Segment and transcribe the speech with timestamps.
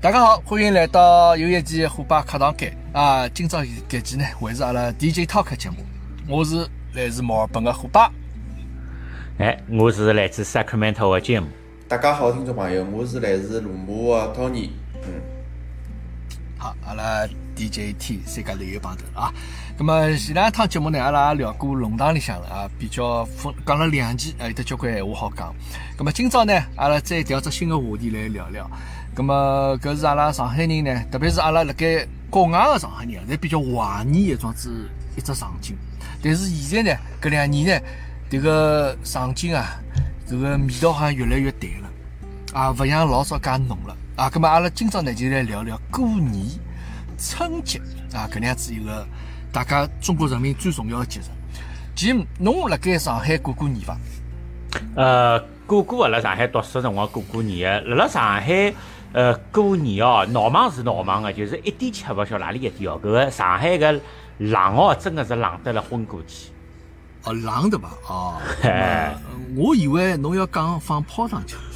[0.00, 3.28] 大家好，欢迎来到有一期虎爸课堂间啊！
[3.30, 5.78] 今朝搿期呢，还是阿拉 DJ Talk 节目。
[6.28, 8.08] 我是来自墨尔本的虎爸。
[9.40, 11.46] 哎，我是来自 Sacramento 的 Jim。
[11.88, 14.70] 大家好，听众朋友，我是来自罗马的 Tony。
[15.02, 15.20] 嗯，
[16.56, 17.26] 好，阿拉
[17.56, 19.34] DJ T 三家头又碰头了啊！
[19.76, 25.52] 那么前两趟节目呢，阿拉也聊过弄堂里向了啊，比较分讲了两期，有得交关闲话好讲。
[25.98, 28.70] 那么今朝呢，阿拉再调只新的话题来聊聊。
[29.18, 35.76] 咁么，搿是阿拉上海人呢，特别是阿拉辣盖国外的上海人，侪比较怀念一桩子一只场景。
[36.22, 37.86] 但是现在呢，搿两年呢，
[38.30, 39.76] 迭个场景啊，
[40.30, 41.88] 搿个味道好像越来越淡了，
[42.52, 43.96] 啊，勿像老早介浓了。
[44.14, 46.46] 啊，咁么阿拉今朝呢就来聊聊过年、
[47.18, 47.80] 春节
[48.12, 49.04] 啊，搿样子一个
[49.50, 51.24] 大家中国人民最重要的节日。
[51.96, 53.96] 其侬辣盖上海过过年伐？
[54.94, 58.72] 呃，过过辣上海读书辰光过过年个，辣辣上海。
[59.12, 63.00] 呃，过年哦，闹忙是闹忙个，就是一点吃勿消哪里一点哦。
[63.02, 64.00] 搿个上海搿
[64.38, 66.50] 冷哦，真个是冷得了昏过去。
[67.24, 67.90] 哦，冷的吧？
[68.08, 68.34] 哦，
[69.56, 71.56] 我以为侬要讲放炮仗去。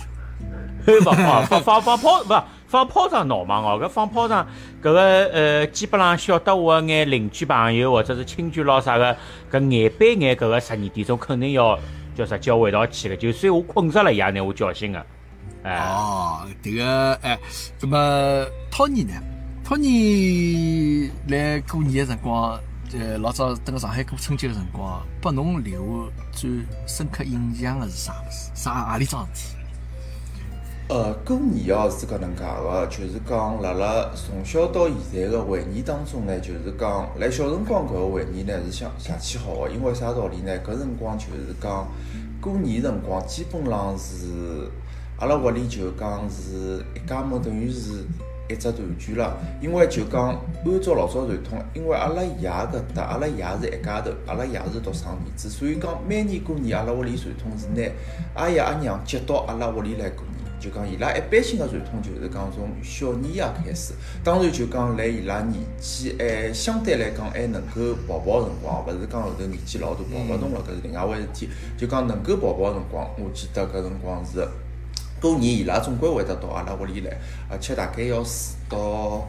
[0.84, 2.34] 不放放放放炮不
[2.66, 3.80] 放炮仗闹忙哦。
[3.80, 4.46] 搿放炮仗，
[4.82, 5.00] 搿个
[5.32, 9.16] 呃，基本上晓得我眼邻居朋友或者是亲眷咾啥个，
[9.50, 11.78] 搿眼背眼搿个十二点钟肯定要
[12.16, 15.06] 叫啥叫我一道去个，就算我困着了也拿我叫醒个。
[15.64, 17.38] 哦，这个哎，
[17.80, 19.12] 那么托尼呢？
[19.64, 22.58] 托尼来过年的辰光，
[22.92, 26.50] 呃，老早等个上海过春节的辰光，拨侬留下最
[26.84, 28.50] 深刻印象的是啥物事？
[28.56, 29.56] 啥何里桩事体？
[30.88, 40.52] 呃，过年哦是搿能介个，就是讲辣辣从小到现在的回忆当中呢，就是讲辣小辰光搿个回忆呢是相邪气好个，因为啥道理呢？
[40.66, 41.86] 搿辰光就是讲
[42.40, 44.68] 过年辰光基本上是。
[45.22, 48.04] 阿拉屋里就讲是一家门，等于是
[48.50, 49.38] 一只团聚了。
[49.60, 57.88] 因为就讲按照老早传统，因为阿拉爷搿搭，阿拉爷是一家头，阿拉爷是独生儿子，所以讲每年过年，阿拉屋里传统是拿
[58.34, 60.42] 阿爷阿娘接到阿拉屋里来过年。
[60.58, 63.94] 就讲伊拉一般性的传统就是讲从小年夜开始，
[64.24, 71.48] 当然就讲辣伊拉年纪还相对来讲还能够跑跑辰光，勿是讲后头年纪老大跑勿动了，搿是另外回事体。
[71.78, 74.44] 就讲能够跑跑辰光，我记得搿辰光是。
[75.22, 77.16] 过年伊拉总归会得到阿拉屋里来，
[77.48, 78.30] 而且大概要住
[78.68, 79.28] 到，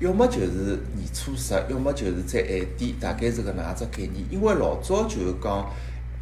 [0.00, 4.24] 要么就是年初十，要么就是再晚点，大概是搿能介只概念。
[4.30, 5.70] 因为老早就是讲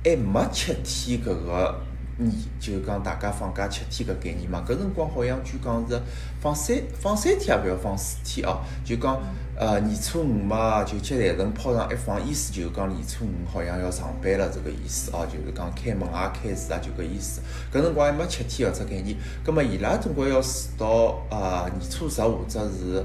[0.05, 1.81] 还没七天搿个。
[2.17, 6.01] 年就讲大家放假七天搿概念嘛，搿辰光好像据讲是
[6.41, 8.61] 放三放三天也勿要放四天哦。
[8.85, 9.21] 就讲
[9.57, 17.41] 呃年初五嘛，就接财神泡上一放，意思就是讲年初五好像要上班了这个意思哦，就是讲开门啊开市啊就搿意思。
[17.73, 23.05] 搿辰光还没七天搿只概念，葛末伊拉总归要住到呃年初十或者是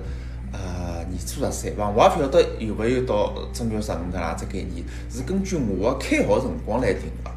[0.52, 1.88] 呃年初十三伐？
[1.90, 7.30] 我也勿晓得有勿有到正月十五搿哪只概念，是根据我个开学辰光来定个。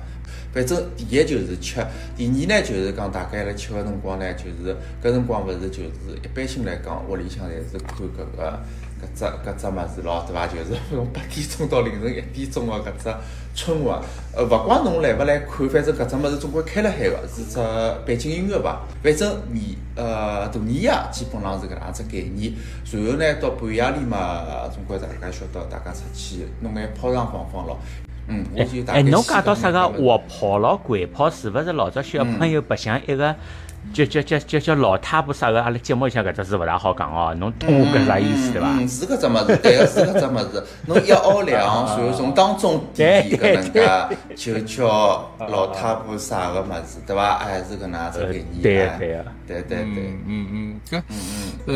[0.55, 1.83] 反正第一就是吃，
[2.15, 8.61] 第二呢就是讲大概辣吃个辰光呢，就是搿辰光勿是就是一般性来讲，屋里向侪是看搿个
[9.03, 10.47] 搿只搿只物事咯，对伐？
[10.47, 13.15] 就是 从八点钟到凌晨一点钟个搿只
[13.55, 14.01] 春晚，
[14.35, 17.59] 呃，勿怪侬来勿来看，反正搿只物事总归开了海个，是只
[18.07, 18.81] 背景音乐伐？
[19.03, 22.53] 反正年呃大年夜基本上是搿能样子概念，
[22.93, 27.79] 然后呢到半夜里嘛，总归大家晓得，大家出去弄眼炮仗放放咯。
[28.29, 28.47] 嗯，
[28.87, 33.35] 哎，侬讲到啥个滑炮咯、掼炮，是勿是老早小朋友白相一个？
[33.93, 35.63] 叫叫叫叫叫老太婆啥个？
[35.63, 38.69] 阿拉节目里向搿只是勿大好讲哦，侬懂我搿啥意思对伐？
[38.71, 40.65] 嗯，是搿只物事，对个是搿只物事。
[40.87, 47.39] 侬一熬两，然后从当中点搿能介，就叫老太婆啥个物事，对伐？
[47.39, 48.63] 还是搿能介子概念。
[48.63, 51.03] 对个对个，对对对，嗯嗯，搿
[51.67, 51.75] 呃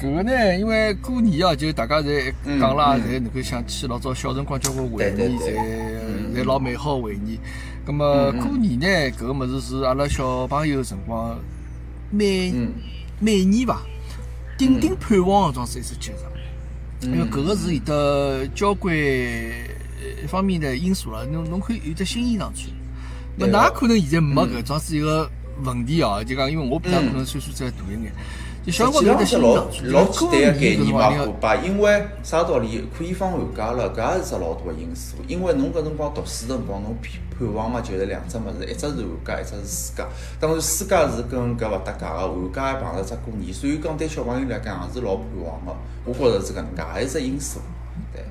[0.00, 7.40] 搿个呢，因为过年啊，就大家侪讲啦，侪能够想起老早小辰光交关回忆，侪侪老美好回忆。
[7.88, 8.86] 咁么过年呢？
[9.12, 11.34] 搿个物事是阿拉小朋友辰光
[12.10, 12.52] 每
[13.18, 13.80] 每年伐，
[14.58, 21.24] 顶顶盼望个桩事一只节日，因为搿个是有得交关一方面的因素了。
[21.24, 22.68] 侬侬可以有只新衣裳穿，
[23.36, 25.26] 那哪可能现在没搿桩子一个
[25.64, 26.22] 问题哦？
[26.22, 28.12] 就讲因为我比较可能岁数再大一眼。
[28.70, 29.54] 实际上是老
[29.84, 35.16] 老简单个概念嘛，虎爸，因为啥道理可以放寒假了，搿也是只老大个因素。
[35.26, 36.96] 因为侬搿辰光读书辰光，侬
[37.38, 40.06] 盼望嘛就是两只物事，一只是寒假，一只是暑假。
[40.38, 45.74] 当然暑假是跟搿勿搭界个，寒假还碰着只过年，所以讲对小朋友来讲也是老盼望个。
[46.04, 47.60] 我觉着是搿能介，还是只因素。
[48.12, 48.22] 对，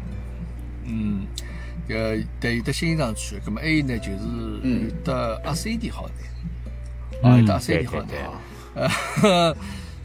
[0.86, 1.26] 嗯，
[1.90, 8.08] 搿对有得新衣裳穿，葛末还有呢就是有得阿三弟好点，啊有得阿三弟好戴。
[8.76, 9.56] 呃，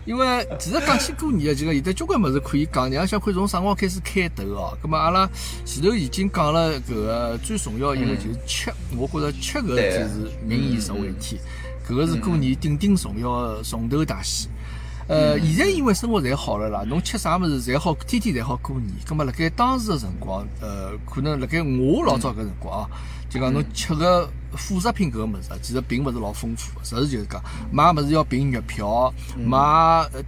[0.05, 2.91] 因为其实讲起过年啊，就讲现在交关物事可以讲。
[3.07, 4.77] 像可以从啥辰光开始开头哦？
[4.83, 5.29] 咁么阿拉
[5.65, 11.41] 前头已经讲了搿个最重要一个就是吃，我觉着吃搿才是民以食为天，
[11.89, 14.49] 搿个是过年顶顶重要个重头大戏。
[15.09, 18.89] 呃，现在因为生活侪好了啦，侬吃啥物事侪好，天天侪好过年。
[19.07, 22.89] 咁么辣盖当时个辰光，呃，可能辣盖我老早搿辰光啊，
[23.29, 26.73] 就讲侬吃个副食品搿个物事，其实并勿是老丰富。
[26.83, 29.59] 实事求是讲，买物事要凭月票，买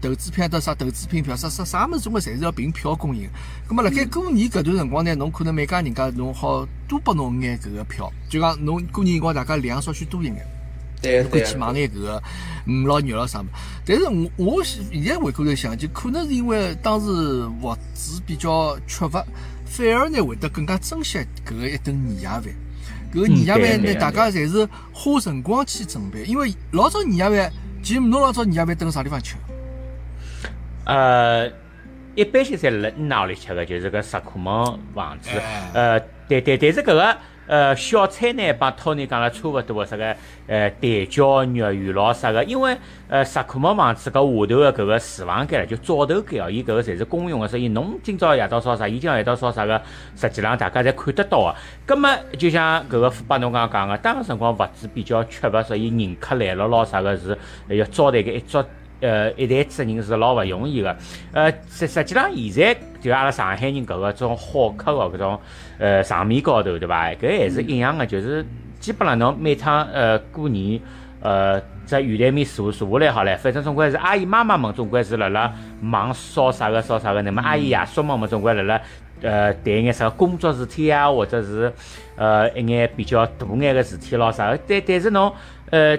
[0.00, 3.29] 投资票得啥投资品票，啥啥啥物事总归侪是要凭票供应。
[3.69, 10.47] 咁么辣盖过年搿段辰光呢，侬可能每家人家侬好多拨侬眼搿个票，就讲侬过年辰光大家量稍许多一眼。
[11.05, 12.23] 侬可以去买眼搿个
[12.65, 13.44] 鱼咯肉咯啥物，
[13.85, 17.06] 但是我我现在回过头想，就可能是因为当时
[17.61, 19.23] 物资比较缺乏，
[19.67, 22.44] 反而呢会得更加珍惜搿个一顿年夜饭。
[23.15, 27.53] 搿个年夜饭呢，大家侪是花辰光去准备，因为老早年夜饭，
[27.83, 29.37] 其实侬老早年夜饭蹲啥地方吃？
[30.85, 31.49] 呃，
[32.15, 34.53] 一般性侪辣哪里吃个，就是搿石库门
[34.95, 35.31] 房子。
[35.73, 37.17] 呃，对对，但是搿个。
[37.46, 42.76] 呃，小菜呢，帮托尼讲了差勿多个啥个，呃，蛋饺、肉圆咯啥个，因为
[43.08, 49.81] 呃，石库门房子搿下头个搿个厨房间就灶头间哦，伊搿个侪是公用个，所以侬今朝夜到烧啥，伊今朝夜到烧啥个，
[50.17, 51.55] 实际上大家侪看得到个。
[51.87, 57.37] 葛末就像搿个帮侬刚刚讲个，当时辰光物资比较缺乏，所以人客来了咯啥个是
[57.69, 58.64] 要招待个一桌。
[59.05, 60.97] 呃，一代子人是老勿容易个。
[61.33, 65.39] 呃，实实际上现在就阿拉上海人搿个种好客个搿种
[65.79, 67.11] 呃场面高头，对伐？
[67.11, 68.43] 搿还是一样个，就是
[68.81, 70.81] 基本上侬每趟呃过年
[71.21, 75.53] 呃在圆台面坐坐下来好唻，反正总归是阿姨妈妈们总归是辣辣
[75.83, 78.81] 忙烧啥个烧啥个，那么阿姨爷叔们们总归辣辣
[79.21, 81.71] 呃谈眼啥工作事体啊，或者是
[82.17, 84.59] 呃一眼比较大眼个事体咯啥个。
[84.67, 85.31] 但但是侬
[85.71, 85.99] 呃。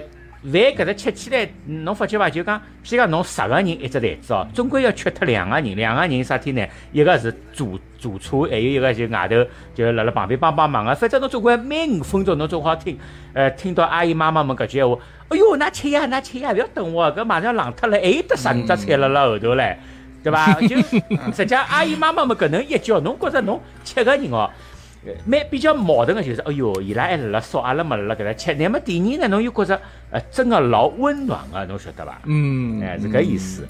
[0.52, 2.30] 饭搿只吃起来，侬发觉伐？
[2.30, 5.74] 就讲，譬如讲侬十个人一只台子哦，总归要缺脱两个人。
[5.76, 6.64] 两个人啥体呢？
[6.92, 9.44] 一个是主主厨，还有一个就外头
[9.74, 10.94] 就辣辣旁边帮帮忙个。
[10.94, 12.96] 反正侬总归每五分钟侬总好听，
[13.32, 14.96] 呃，听到阿姨妈妈们搿句闲话。
[15.28, 19.76] 哎哟，㑚吃呀，㑚吃呀，勿要等我，搿马上冷脱了，还有得十五只菜辣辣后头唻，
[20.22, 20.54] 对伐？
[20.60, 20.76] 就
[21.34, 24.48] 实际阿姨妈妈们搿能一叫，侬觉着侬七个人哦。
[25.24, 28.54] 蛮比较矛盾个就是，哎哟，伊拉还辣辣烧，阿拉没辣辣搿搭吃。
[28.54, 29.80] 乃末第二呢，侬又觉着，
[30.10, 32.20] 呃，真个老温暖个，侬晓得伐？
[32.24, 33.66] 嗯，哎，是搿意思。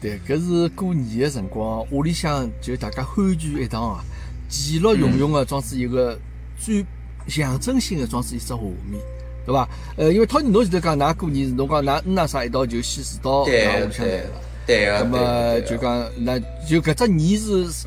[0.00, 4.04] 对，搿是过年个辰光，屋里向就大家欢聚一堂啊，
[4.48, 6.18] 其乐融融个装置一个
[6.58, 6.84] 最
[7.28, 9.00] 象征性个装置一只画面，
[9.46, 9.68] 对伐？
[9.96, 13.52] 呃，因为托尼侬前头讲，㑚过年侬讲㑚嗯啊啥一道就先住到屋里
[13.92, 14.30] 向来了，
[14.66, 14.98] 对个。
[14.98, 16.38] 那么就讲，那
[16.68, 17.86] 就搿只年是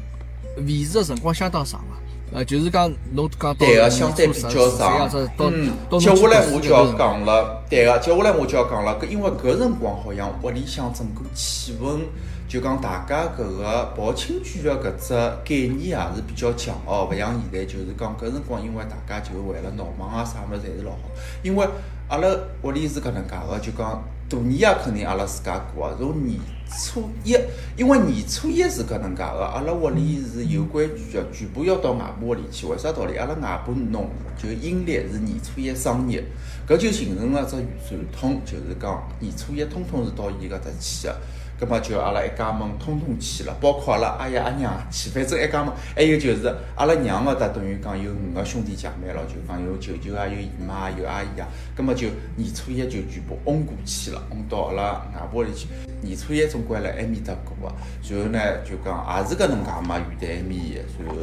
[0.66, 1.95] 维持个辰光相当长个。
[2.36, 5.10] 呃，就是讲侬讲对个，相对比较长。
[5.40, 9.00] 嗯，接下来我就要讲了，对个，接下来我就要讲了。
[9.00, 12.02] 搿因为搿辰光好像屋里向整个气氛，
[12.50, 20.98] 就讲大家搿个抱亲眷个搿只概念也是比较强哦，勿像现在就是讲搿辰光，因为大家就为了闹忙啊啥物事侪是老好。
[21.42, 21.66] 因为
[22.10, 22.28] 阿拉
[22.64, 26.40] 屋里是搿能介个，就讲大年夜肯定阿拉自家过啊，从年。
[26.78, 27.38] 初一，
[27.78, 32.66] 因为年初一是搿能介个，阿拉屋里是有规矩个，全部要到外婆屋里去。
[32.66, 33.16] 为啥道理？
[33.16, 36.22] 阿拉外婆农就阴历是年初一生日，
[36.68, 37.52] 搿就形成了只
[37.88, 41.16] 传统，就是讲年初一通通是到伊搿搭去个。
[41.58, 45.74] 葛末就阿拉一家门通通去了，包括阿拉阿爷阿娘去，反正一家门。
[45.96, 51.48] 还有就是阿拉娘个搭等于讲有五个兄弟姐妹咯，就讲有舅舅啊，有姨妈啊，有阿姨啊。
[51.74, 55.68] 葛末就年初一就全部轰过去了，轰到阿拉外婆里去。
[56.02, 57.76] 年初一总归辣埃面搭过个，
[58.10, 61.16] 然后呢就讲也是搿能介嘛，元旦埃面，然后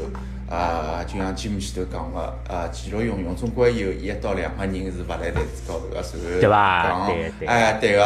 [0.48, 6.02] 啊，就像节目前头讲个，啊，其乐融融，总归有一到两个人是勿辣台子高头个，
[6.40, 7.98] 然后讲，哎，对个，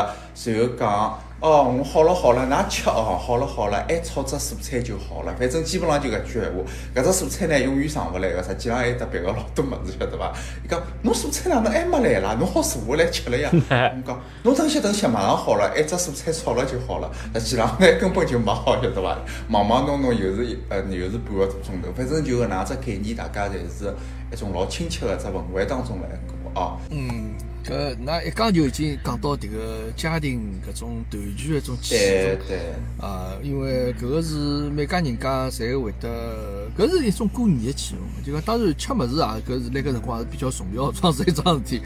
[0.45, 1.19] 然后讲。
[1.39, 6.59] 哦，我好了好了，㑚吃哦，好了好了，还炒只蔬菜就好了，反正基本上就搿句闲话。
[6.95, 10.33] 搿只蔬菜呢，永远上勿来个，实际上还得别个老多物事，晓得伐？
[10.65, 12.35] 伊讲侬蔬菜哪能还没来啦？
[12.41, 13.51] 侬好坐下来吃了呀？
[13.53, 17.11] 我讲侬等歇等歇，马上好了，一只蔬菜炒了就好了。
[17.35, 19.19] 实际上呢，根本就没好，晓得伐？
[19.47, 23.95] 忙忙弄弄又是呃又是半个多钟头，反正就搿能只概念，大家侪是
[24.33, 26.79] 一种老亲切个只氛围当中来过哦。
[26.91, 27.35] 嗯。
[27.67, 34.35] 搿那一讲就已经讲到迭个家庭搿种团聚的一种气氛啊，因为搿个是
[34.71, 36.09] 每家人家侪会得，
[36.79, 38.25] 搿是一种过年的气氛。
[38.25, 41.83] 就讲当然吃物事啊，搿是那个辰光是比较重要桩是一桩事体。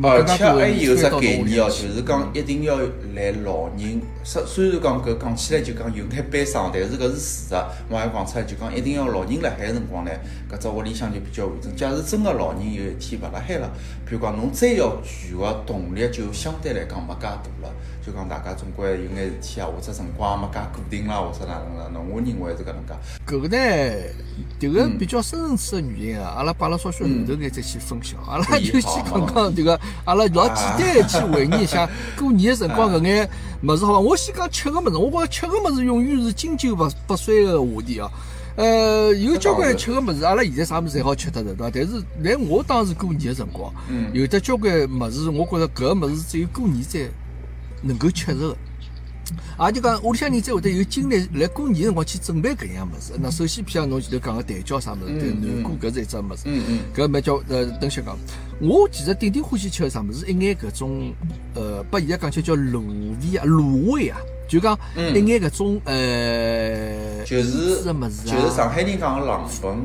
[0.00, 2.78] 而且还有只概念哦，就是讲一定要
[3.16, 4.00] 来老人。
[4.22, 7.54] 虽虽然讲搿讲起来就讲有眼悲伤，但是搿是事实。
[7.88, 10.12] 我还讲出来就讲一定要老人辣海个辰光呢，
[10.48, 11.74] 搿只屋里向就比较完整。
[11.74, 13.68] 假如真个老人有一天勿辣海了，
[14.08, 15.23] 譬如讲侬再要聚。
[15.28, 17.72] 全个动力就相对来讲没介大了。
[18.04, 22.92] 就讲大家总归有眼事体啊，或者辰光没介固定啦，或者哪能啦，侬，我认为是搿能介。
[23.26, 23.56] 搿个呢，
[24.60, 28.20] 迭个比较深层次的原因啊，阿拉摆辣稍许后头眼再去分享。
[28.28, 31.88] 阿拉就先讲讲迭个，阿拉老简单的去回忆一下
[32.18, 33.30] 过年的辰光搿眼
[33.62, 34.00] 物事，好伐？
[34.00, 38.10] 我先讲吃个物事，我觉着吃个物事永远是经久不不衰的话题哦。
[38.56, 41.70] 呃，有交关吃个物事，阿拉现在啥物事侪好吃得着，对伐？
[41.74, 43.72] 但是来我当时过年个辰光，
[44.12, 47.00] 有的交关物事，我觉着搿个物事只有过年才
[47.82, 48.56] 能够吃着个。
[49.66, 53.12] 也就讲屋里向人才会得有精力来过年辰光去准备搿样物事。
[53.20, 56.42] 那首先，譬如侬前头讲个蛋饺啥物事，对南瓜搿是一只物事。
[56.44, 56.78] 嗯嗯。
[56.94, 58.16] 搿蛮叫呃，等歇讲。
[58.60, 61.12] 我其实顶顶欢喜吃个啥物事，一眼搿种
[61.54, 62.80] 呃，把现在讲起叫卤
[63.20, 68.34] 味啊、卤味啊，就讲一眼搿种呃，就是吃个物事啊。
[68.34, 69.76] 就是上海人讲个冷粉，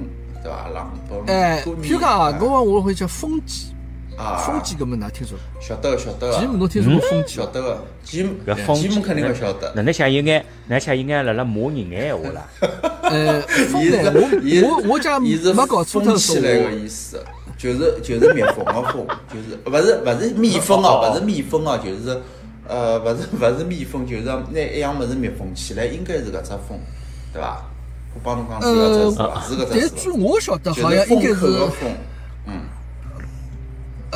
[0.43, 0.69] 对伐？
[0.69, 1.35] 冷粉。
[1.35, 3.73] 哎，譬如讲啊，哎我我会叫风鸡，
[4.19, 5.61] 啊，风机搿么㑚听说过？
[5.61, 7.35] 晓得个晓得吉姆个，侬听说过风机？
[7.37, 9.71] 晓得个，吉姆搿风吉姆肯定勿晓得。
[9.73, 12.47] 哪能想有眼，哪能想有眼辣辣骂人眼闲话啦？
[13.03, 17.23] 呃， 风伊呢，是我我我讲伊是没搞错封脱说起来个意思，
[17.57, 22.21] 就是就是蜜蜂 个蜂，就是勿是勿是蜜蜂哦哦，勿是蜜蜂哦，就是
[22.67, 26.77] 呃勿是 勿是蜜蜂，就是拿一样物事密封起来，应该是搿只蜂，
[27.33, 27.63] 对伐？
[28.15, 29.41] 我帮侬讲是搿只是伐？
[29.47, 30.17] 是搿但是据只是伐？
[30.19, 31.95] 我晓得，好像应该是个封，嗯，呃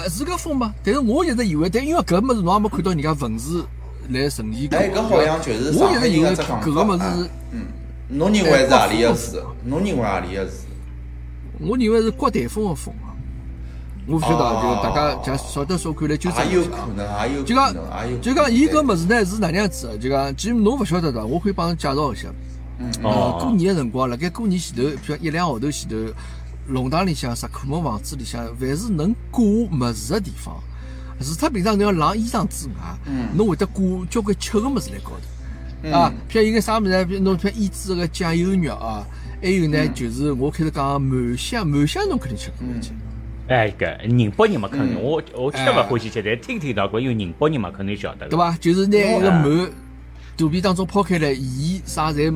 [0.09, 0.73] 是个风吗？
[0.83, 3.65] 但是我一直以为，但因为搿物事侬也没看到人家文字
[4.09, 4.77] 来呈现过。
[4.77, 6.97] 哎，搿好像就是我一直以为搿个物。
[6.97, 7.65] 事，嗯，
[8.09, 9.43] 侬认为是何里个字？
[9.65, 10.65] 侬认为何里个字？
[11.59, 13.13] 我认为是刮台风个风啊。
[14.05, 16.87] 我勿晓得，哦就大家假晓得说看来纠正也有一下啊。
[16.87, 17.73] 可能，也有就讲。
[18.21, 19.97] 就讲伊搿物事呢是哪能样子的？
[19.97, 22.27] 就讲，其实侬勿晓得的，我可以帮侬介绍一下。
[22.79, 25.95] 嗯过年个辰光，辣盖过年前头，比如一两个号头前头，
[26.67, 30.55] 弄堂里向、石库门房子里向，凡是能挂物事个地方，
[31.19, 32.73] 除脱平常侬要晾衣裳之外，
[33.05, 35.91] 嗯侬会得挂交关吃个物事辣高头。
[35.91, 39.05] 啊，譬如有眼啥物事，比如侬譬如腌制个酱油肉啊，
[39.41, 42.91] 还有呢，就是我开始讲满香，满香侬肯定吃过一吃。
[43.49, 48.29] 哎，搿宁波人嘛肯定，嗯我我吃勿欢喜吃，但听听到过，因为宁波人嘛肯定晓得个。
[48.29, 48.55] 对伐？
[48.61, 49.69] 就是拿一个啊馒
[50.37, 52.33] 肚皮当中抛开来，盐啥侪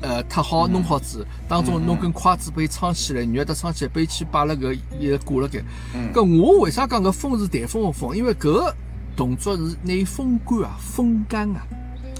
[0.00, 5.62] 呃塌好弄好子，当中弄根筷子把伊撑起来，肉搭撑起来，把伊去摆辣搿一个挂辣盖。
[6.14, 8.16] 搿我为啥讲搿风是台风个风？
[8.16, 8.74] 因为搿个
[9.16, 11.66] 动作是拿伊风干啊、风干啊，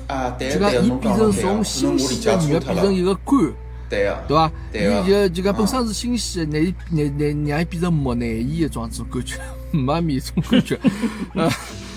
[0.08, 3.52] 啊，对就对，讲伊侬变成从新鲜解错脱了个肉变成一个干。
[3.88, 4.52] 对个，对伐？
[4.70, 9.36] 对个伊就就讲本身是新鲜的，拿伊拿拿让伊变成木乃伊的状子，感觉
[9.72, 10.78] 没面种感觉。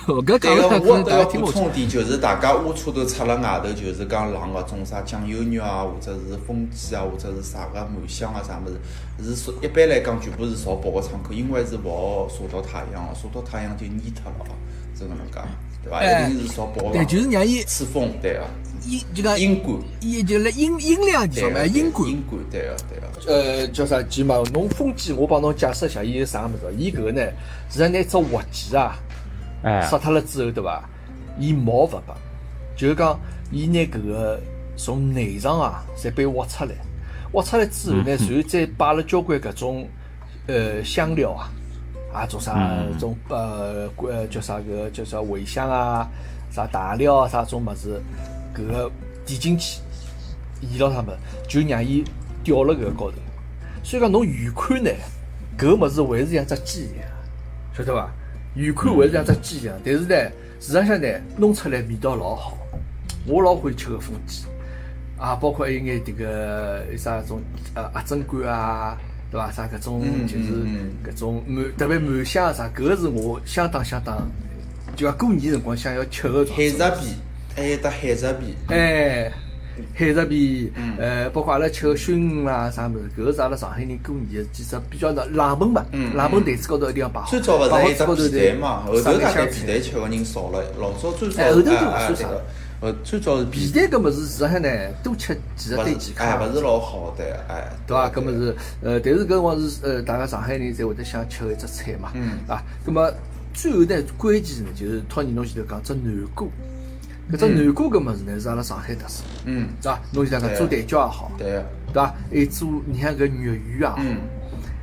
[0.08, 1.62] 呃，搿讲对个，了可能我要大家听不清。
[1.62, 8.68] 补充点，就是大家屋车头出了外头，就是讲晾搿种啥酱油肉啊，或者是风鸡啊，或者是啥个满香啊啥物
[9.22, 14.54] 事，是说一般来讲全部是朝北个窗口，因为是勿好晒到太阳个，晒到太阳就蔫脱了哦，
[14.96, 15.40] 是搿能介，
[15.84, 15.98] 对伐？
[15.98, 18.44] 哎一定是朝北个对，就是让伊吹风，对个，
[18.86, 22.08] 阴就讲阴管，阴就辣阴阴凉地方嘛，对个，阴管。
[22.08, 23.06] 阴干，对个，对个。
[23.26, 24.42] 呃，叫啥鸡嘛？
[24.52, 26.74] 侬风鸡，我帮侬解释一下，伊是啥物事？
[26.76, 27.20] 伊搿个呢，
[27.68, 28.96] 实际上拿只活鸡啊，
[29.62, 30.82] 哎，杀脱了之后，对伐？
[31.38, 32.14] 伊毛勿拔，
[32.76, 33.18] 就是讲
[33.50, 34.38] 伊拿搿个
[34.76, 36.72] 从内脏啊，侪被挖出来，
[37.32, 39.88] 挖出来之后呢，然后再摆了交关搿种
[40.46, 41.48] 呃香料啊，
[42.12, 46.06] 啊种啥嗯种呃呃叫啥搿个叫啥茴香啊，
[46.50, 48.02] 啥大料啊，啥种物事，
[48.54, 48.90] 搿个
[49.24, 49.80] 点进去，
[50.62, 51.16] 腌牢它们，
[51.48, 52.04] 就让伊
[52.44, 53.16] 吊辣搿个高头。
[53.82, 54.90] 所以讲侬远看呢，
[55.56, 57.08] 搿个物事还是像只鸡一样，
[57.72, 58.10] 晓得伐？
[58.54, 60.14] 远看还是像只鸡一样，但是呢，
[60.60, 62.56] 市场上呢弄出来味道老好。
[63.26, 64.44] 我老欢喜吃个风鸡，
[65.18, 67.40] 啊，包括还有眼迭个啥种
[67.74, 68.98] 呃鸭胗干啊，
[69.30, 69.52] 对伐？
[69.52, 74.26] 啥搿种嗯就是嗯搿种满特别满香啊啥，搿个是我相当相当，
[74.96, 76.62] 就讲过年辰光想要吃个状海。
[76.64, 77.14] 蜇皮，
[77.54, 79.30] 还有得海蜇皮，哎，
[79.94, 80.96] 海蜇皮，嗯。
[80.98, 92.42] 呃，包括阿拉吃个熏鱼啦啥物事，搿个是阿拉上海人过年的几只比较冷冷门嘛，嗯冷门台子高头一定要摆好，最早勿是摆好还有只之后头皮蛋嘛，后头上大概皮蛋吃个人少了，老早最早哎后头就哎勿算啥哎对个，
[92.80, 94.68] 呃，最早是皮蛋搿物事，实际上呢，
[95.02, 98.08] 多吃其实对健康是哎勿是老好的，哎，对伐？
[98.10, 102.38] 搿物事呃，但是搿辰光是呃，大家上海人侪会得想吃个一只菜嘛，嗯。
[102.48, 103.12] 啊，搿么
[103.52, 106.46] 最后呢，关键呢就是托尼侬前头讲只南瓜，
[107.32, 110.00] 搿只南瓜搿物事呢是阿拉上海特色，嗯，对伐？
[110.12, 112.06] 侬现在讲做蛋饺也好，对个，对伐？
[112.30, 113.98] 还有做你看搿肉圆也好。
[114.00, 114.16] 嗯，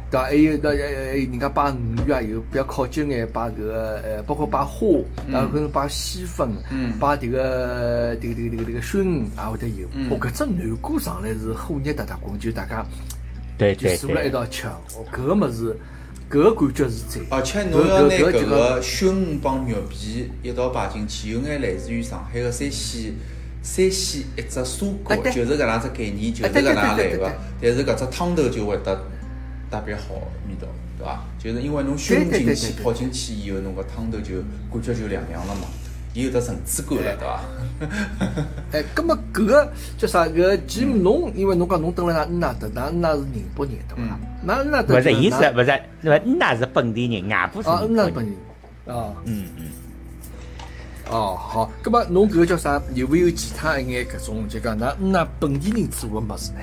[0.09, 0.23] 对伐？
[0.23, 4.87] 还有那呃呃，人家摆鱼啊，有比较考究眼，摆搿个呃，包括摆花，
[5.27, 9.87] 然后可能摆细粉，嗯摆迭个迭个迭个迭个迭个熏鱼也会得有。
[9.93, 12.85] 嗯哦，搿只南瓜上来是火热搭搭滚，就大家
[13.57, 14.67] 对对就坐辣一，道吃。
[14.67, 15.75] 哦，搿个物事
[16.29, 17.21] 搿个感觉是最。
[17.29, 23.13] 而且侬要拿搿个熏鱼帮肉皮一道摆进去，有眼类似于上海个三鲜
[23.61, 27.31] 三鲜一只砂锅，就是搿能只概念，就是搿能来个。
[27.61, 28.95] 但是搿只汤头就会得
[29.71, 30.15] 特别好
[30.47, 30.67] 味道，
[30.97, 31.25] 对伐？
[31.39, 34.35] 就是因为侬熏进去泡进去以后，侬搿汤头就
[34.71, 35.61] 感觉就凉凉了嘛。
[36.17, 37.43] 也有得层次感了，对伐？
[38.73, 40.25] 哎，葛末搿个叫啥？
[40.25, 44.19] 搿其实侬，因为侬讲侬蹲辣㑚恩纳德，㑚恩纳是宁波人，对伐？
[44.47, 48.31] 㑚恩纳德勿是伊是，勿是，那么恩纳是本地人，外婆是恩纳本地
[48.87, 48.97] 人。
[48.97, 49.65] 啊，嗯嗯。
[51.11, 52.81] 哦，好，葛末侬搿个叫啥？
[52.95, 56.59] 有勿有其他一眼搿种就讲㑚恩纳本地人做个物事呢？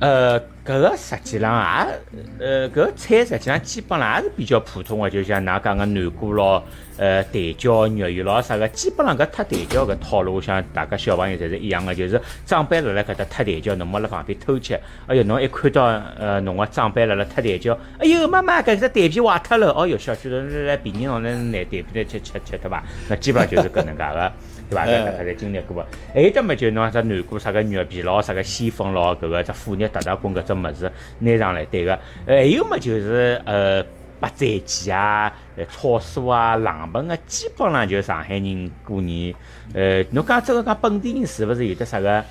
[0.00, 6.62] 呃，搿个实际上也，呃，搿个菜实际上基本上也是比较普通个，就像㑚讲个南瓜咯。
[6.98, 14.74] 呃，蛋饺、肉圆咯啥个，基本上搿脱蛋饺搿套路，我想大家小朋友侪是一样个，就是长辈辣辣搿搭脱蛋饺，侬没辣旁边偷吃。
[15.06, 15.84] 哎哟，侬一看到
[16.18, 19.72] 呃侬个长辈辣辣脱蛋饺，哎哟妈妈，搿只蛋皮坏脱了。
[19.72, 22.82] 哦哟，小区头来来便宜喏，那拿蛋皮来吃吃吃对伐？
[23.08, 24.32] 那基本上就是搿能介个，
[24.68, 24.86] 对伐？
[24.86, 25.86] 搿大家侪经历过个。
[26.12, 31.98] 还有得么就侬只南瓜啥个肉皮咯，啥个鲜粉咯，搿个只腐肉搭搭滚搿只物事拿上来对个。
[32.26, 33.84] 还有么就是呃。
[34.20, 39.32] 白斩鸡啊，呃，炒素啊，冷盆啊，基本上就上海人过年。
[39.72, 42.24] 呃，侬讲这个讲本地人是勿是有的啥个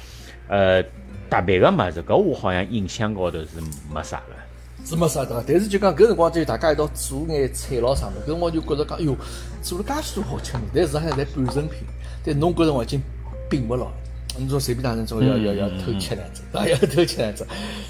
[0.49, 0.83] 呃
[1.29, 2.03] 特别个物事？
[2.03, 3.47] 搿我好像印象高头是
[3.89, 4.35] 没啥个。
[4.85, 9.15] 是没啥的，但是就讲搿辰光就大家一道做眼菜咯啥物，搿辰光就觉着讲，哎哟，
[9.61, 11.79] 做了介许多好吃物，但是还侪半成品。
[12.27, 13.01] 但侬搿辰光已经
[13.49, 13.91] 并勿牢了，
[14.37, 17.45] 侬说随便哪能总要要要偷吃两只，啊 要偷吃两只。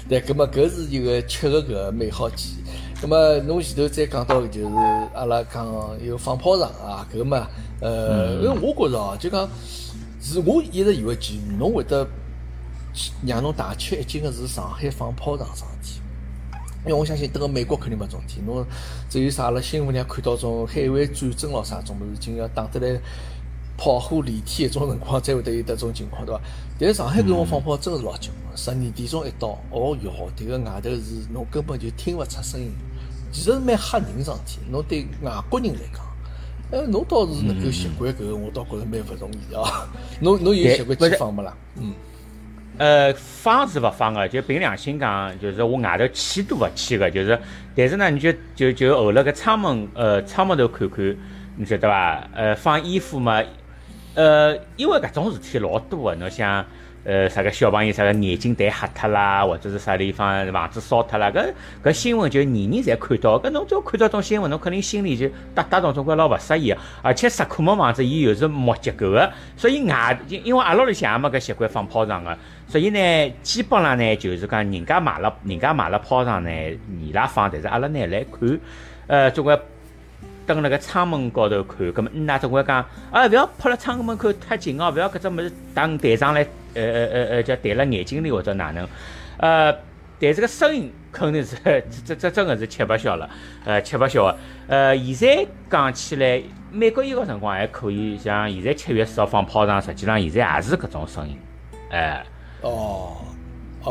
[0.08, 3.04] 对，搿么搿是一个吃个搿美好记忆。
[3.04, 4.74] 咁么，侬前头再讲到就是
[5.14, 5.66] 阿拉讲
[6.04, 7.48] 有放炮仗啊，搿个嘛，
[7.80, 9.48] 呃，因为我觉着哦，就讲
[10.20, 12.06] 是我一直以为，其侬会得
[13.26, 16.00] 让侬大吃一惊个是上海放炮仗桩事体，
[16.86, 18.64] 因为我相信等个美国肯定没种事体，侬
[19.08, 23.00] 只有啥阿拉新闻里看到种海湾战争咯啥种物事情要打得来
[23.78, 26.40] 炮火连天一种辰光，才会得有得种情况，对伐？
[26.78, 32.72] 但是上海搿种放炮真个是老结棍，十二点钟一到，哦哟，迭个外头是侬根本就听勿出声音。
[33.30, 36.02] 其实蛮吓人桩事体，侬对外国人来讲，
[36.72, 39.88] 哎，侬倒是能够习惯搿个，我倒觉着蛮勿容易啊。
[40.20, 41.56] 侬侬有习惯去放没啦？
[41.76, 41.94] 嗯。
[42.78, 47.36] 呃，放是勿放个，就凭良心讲，就是我外头去都勿去个，就是，
[47.74, 51.16] 但是呢，你就就就后辣个窗门，呃，窗门头看看，
[51.56, 52.28] 你晓得伐？
[52.34, 53.42] 呃，放衣服嘛，
[54.18, 56.64] 呃，因为搿种事体老多个，侬想。
[57.04, 66.74] 呃，啥个小朋友啥个眼睛戴瞎脱啦，或者是啥地方房子烧脱啦，搿搿新闻就年年侪看到，搿侬只要看到种新闻，侬肯定心里就哒哒种，总归老勿适意。
[67.00, 76.50] 而且石库门房子伊又是木结构个，所以外因为阿拉屋里向也没搿习惯放炮仗个，所以呢，基本上呢就是讲人家买了人家买了炮仗呢，
[77.00, 78.60] 伊拉放，但是阿拉呢来看，
[79.06, 79.58] 呃，总归。
[80.54, 82.78] 蹲辣个窗门高头看，葛末嗯呐总归讲，
[83.12, 86.40] 啊勿要扑辣窗门口太近哦，勿要搿只物事打弹上来，
[86.72, 88.88] 呃呃呃呃，叫弹辣眼睛里或者哪能，
[89.36, 89.70] 呃，
[90.18, 93.28] 但是个声音肯定是，这这这真个是吃勿消了，
[93.66, 101.38] 呃，吃勿消个，呃，现在讲起来，美国一个辰光还可以，像现在七月四号放炮仗，实际上现在也是搿种声音，
[101.90, 102.24] 哎，
[102.62, 103.18] 哦。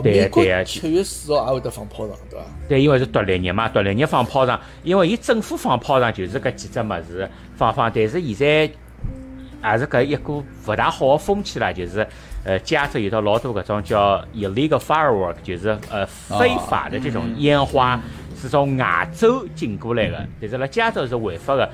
[0.04, 2.46] 美国七月四号也会得放炮仗，对伐？
[2.68, 12.06] 对，因为是独立日嘛，独立日放炮仗，因为伊政府放炮仗就是搿几只物事放放，但是现在也是搿一股勿大好个风气啦，就是
[12.44, 18.00] 呃，加州有得老多搿种叫 illegal firework，就是呃非法的这种烟花
[18.40, 21.68] 是从外州进过来个，但是辣加州是违法个，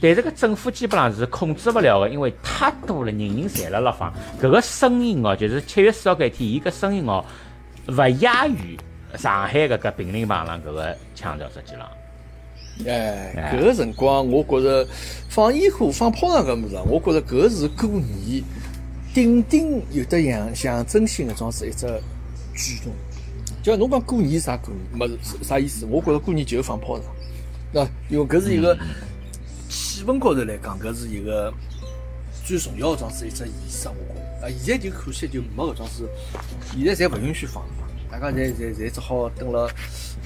[0.00, 7.24] 但是搿政府基本上是控制勿了个，因为太多了，人人侪辣辣放，搿个声音哦，就是七月四号搿天，伊搿声音哦。
[7.88, 8.78] 勿亚于
[9.16, 11.88] 上海搿个平林旁浪搿个腔调，实际浪，
[12.86, 14.86] 哎，搿个辰光，我觉着
[15.28, 18.42] 放烟火、放炮仗搿物事，我觉着搿是过年
[19.12, 21.86] 顶顶有得象象征性的，种是一只
[22.56, 22.92] 举动。
[23.62, 25.86] 就像侬讲过年啥过年，没啥意思。
[25.86, 27.06] 我觉着过年就放炮仗，
[27.72, 28.76] 那因为搿是一个
[29.68, 31.52] 气氛高头来讲，搿是一个
[32.44, 33.88] 最重要的桩是一只仪式。
[33.88, 36.08] 我觉着啊，现在就可惜就没搿桩事，
[36.76, 37.64] 现在侪勿允许放。
[38.10, 39.68] 大家侪侪侪只好等了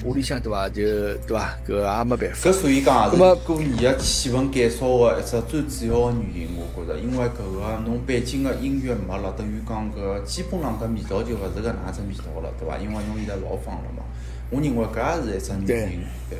[0.03, 0.69] 屋里向对伐？
[0.69, 0.83] 就
[1.25, 1.57] 对伐？
[1.67, 2.49] 搿也没办法。
[2.49, 12.77] 搿所以讲也是过年个气氛减少个一只最主要个原因，我觉着，因为搿个侬背景个音乐没了，等于讲搿基本上搿味道就勿是搿能只味道了，对伐？
[12.77, 14.03] 因为侬现在老放了嘛，
[14.51, 16.01] 我认为搿也是一只原因。
[16.29, 16.37] 对。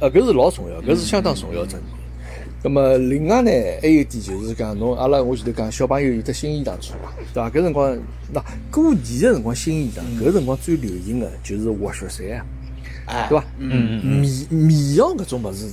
[0.00, 1.76] 呃，搿是老重要，搿是相当重要只。
[2.64, 3.50] 咁么，另外呢，
[3.82, 6.98] 还有一点就是讲，侬阿拉我前头讲，小朋友有得新衣裳穿，
[7.34, 7.50] 对伐？
[7.50, 7.94] 搿辰光，
[8.32, 12.46] 那过年个辰光新衣裳，搿辰光最流行个就是滑雪衫啊。
[13.04, 13.44] 哎，对伐？
[13.58, 15.70] 嗯嗯米米样搿种物事，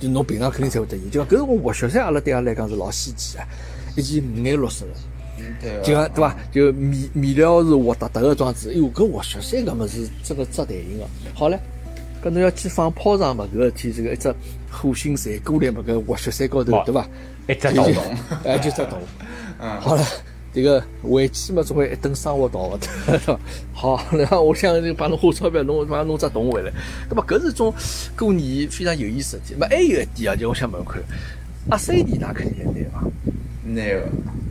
[0.00, 1.04] 就侬平常肯定才会得有。
[1.10, 3.46] 就讲搿辰光滑雪衫，阿拉对阿拉来讲是老稀奇啊，
[3.94, 4.92] 一件五颜六色个。
[5.82, 6.34] 就讲对伐？
[6.50, 11.04] 就面面料是滑哒哒个装置，哎哟，搿滑雪衫搿物事真个扎弹型个。
[11.34, 11.58] 好唻，
[12.24, 13.46] 搿侬要去放炮仗嘛？
[13.54, 14.34] 搿事体这个一只
[14.72, 15.84] 火星山过来嘛？
[15.86, 17.06] 搿滑雪山高头对伐？
[17.46, 18.00] 一只洞就就，
[18.44, 18.98] 哎，就只洞。
[19.60, 20.04] 嗯好了，
[20.52, 23.38] 这个回去嘛，总归一顿生活逃勿脱。
[23.72, 26.72] 好，然后我想就帮侬花钞票，弄帮侬只洞回来。
[27.08, 27.72] 那么搿是种
[28.16, 29.60] 过年非常有意思的事体。
[29.60, 31.02] 么还有一点啊，就我想问问看，
[31.70, 33.04] 阿三弟哪肯定来伐？
[33.64, 34.02] 那个，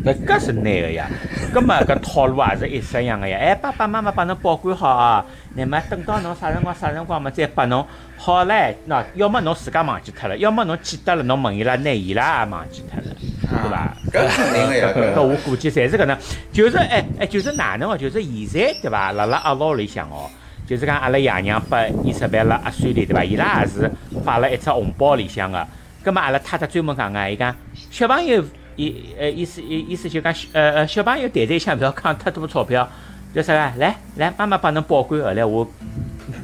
[0.03, 1.07] 那搿是难个呀。
[1.53, 3.37] 葛末搿套路也是一式样个呀。
[3.37, 7.85] 哎，爸爸妈妈帮侬保管好啊，乃末等到侬啥辰光啥辰光么再拨侬。
[8.15, 13.15] 好唻，喏，要么侬自家忘记脱了，要么侬记得了，侬问伊拉，拿伊拉也忘记脱了，
[13.49, 13.97] 对伐？
[14.13, 16.17] 搿肯定个呀， 搿搿我估计侪是搿能，
[16.53, 17.97] 就是哎哎，就是哪能哦？
[17.97, 19.11] 就是现在对伐？
[19.11, 20.29] 辣辣阿拉屋里向哦，
[20.65, 23.23] 就是讲阿拉爷娘拨伊十万辣压岁里对伐？
[23.23, 23.91] 伊拉也是
[24.23, 25.67] 放辣一只红包里向个。
[26.03, 27.55] 葛末阿拉太太专门讲个，伊讲
[27.89, 28.43] 小朋友，
[28.75, 32.87] 意呃意思意意思就讲呃呃小朋友谈谈相勿要讲太多钞票，
[33.33, 33.79] 叫啥个？
[33.79, 35.21] 来来，妈妈帮侬保管。
[35.21, 35.67] 后来我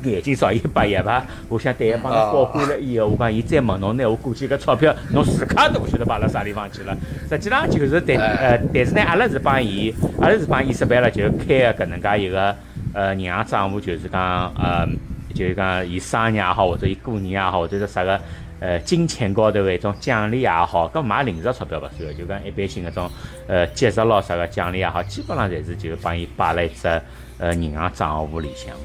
[0.04, 1.26] 眼睛朝伊白一吧？
[1.50, 6.96] 我想对伊帮侬保管了以后，我讲伊再问侬呢，我估计搿钞票侬自家都勿晓得摆辣啥地方去了。
[7.30, 12.56] 实际上就是但呃，但是呢，阿拉是帮伊，阿拉是帮伊失败了，就开个搿能介一个
[12.94, 14.88] 呃银行账户，就是讲呃，
[15.34, 18.20] 就是讲伊生日也好，或者伊过年也好，或者是啥个。
[18.60, 23.12] 呃，金钱高头的一种奖励也好，搿买零食钞票勿算个，就讲一般性搿种
[23.48, 27.02] 呃节日咯啥个奖励也好，基本上侪是就帮伊摆辣一只
[27.38, 28.82] 呃银行账户里向个。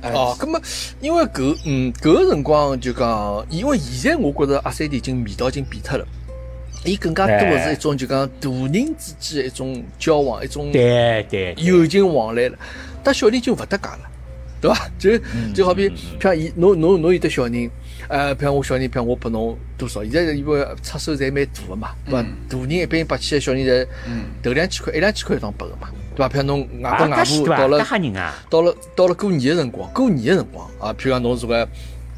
[0.00, 0.60] 哎哦，咁么
[1.00, 6.06] 因为搿嗯搿个辰光就讲，因为现在我觉着阿三弟已经味道已经变脱了。
[6.84, 12.56] 伊更加多的是一种就讲大人之间的一种交往，一种对对，对友情往来了，
[13.02, 13.98] 但小人就勿搭界了，
[14.60, 14.90] 对伐？
[14.98, 15.10] 就
[15.54, 15.88] 就好比，
[16.20, 17.70] 譬如伊侬侬侬有得小人，
[18.08, 22.22] 呃，譬如我小人，譬如我拨侬多少，现在因为出手侪蛮大个嘛，对伐？
[22.48, 23.86] 大人一般拨起来，小人侪
[24.42, 26.34] 头两千块，一两千块一张拨个嘛，对伐？
[26.34, 27.24] 譬如侬外公啊，外？
[27.24, 27.78] 婆到了！
[28.50, 31.68] 到了到了过年的辰光，过年的辰光啊，譬如讲侬是个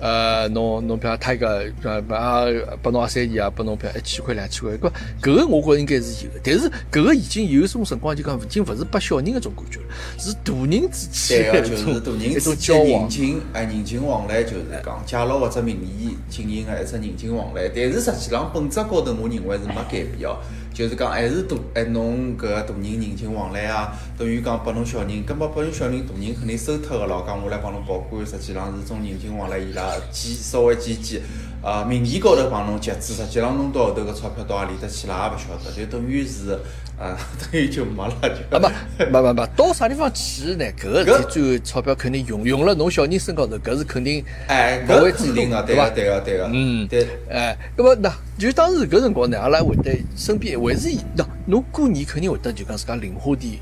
[0.01, 2.47] 呃，侬侬譬如他一个呃啊，
[2.83, 9.87] 拨侬阿三姨啊，拨侬譬如一千块两千块，搿搿个我觉着应该是有的，但是搿个已经有一种辰光就讲已经勿是拨小人搿种感觉了，
[10.19, 13.11] 是大人之间的一种就是大人一种之间交往人。
[13.11, 20.39] 情，哎，人情往来就是讲借牢或者名义进行个一只人情往来，但是实际上本质高头，我认为是没改变哦。
[20.81, 31.21] 就是讲还是大哎侬搿大人人情往来啊，等于讲拨侬小人，搿么拨侬小人大人肯定收脱个咯，讲我来帮侬保管，实际浪是种人情往来，伊拉记稍微记记，
[31.63, 36.59] 呃，名义高头帮侬节制，实际上侬到后头搿钞票到何里搭去了也勿晓得，就等于是
[36.99, 38.57] 呃， 等于就没了就。
[38.57, 40.65] 啊不，不不不，到啥地方去呢？
[40.79, 45.91] 搿个事体最后钞票肯定用用了侬小人身高头，搿是肯定哎，勿会搿肯定个，对对伐，？
[45.91, 47.07] 对个，对个，嗯对。
[47.29, 53.59] 哎，搿么那就当时搿辰光呢，阿拉会得身边还是那侬过年肯定会得就讲自家零花钿、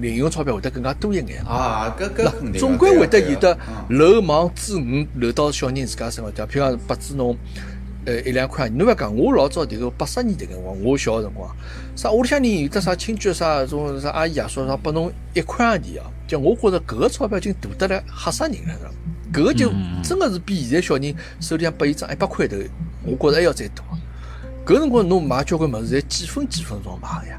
[0.00, 1.44] 零用钞票会得更加多一眼。
[1.44, 7.36] 啊，搿搿肯定总归会得有的嗯漏网之鱼漏到小人自家身高头，譬如讲拨子侬。
[8.06, 11.54] 呃，一两块，侬勿要讲，我老早迭个八十年代辰光，我小个辰光，
[11.94, 18.90] 啥屋里向人有得啥亲戚啥种啥阿姨爷叔啥拨侬一块洋钿啊，就我觉着搿个钞票已经大得来吓死人了？
[19.30, 19.70] 搿个就
[20.02, 22.56] 真个是比现在小人手里向拨伊张一百块头，
[23.04, 23.84] 我觉着还要再多。
[24.64, 27.38] 搿辰光侬买交关物事，侪几分几分钟买个呀，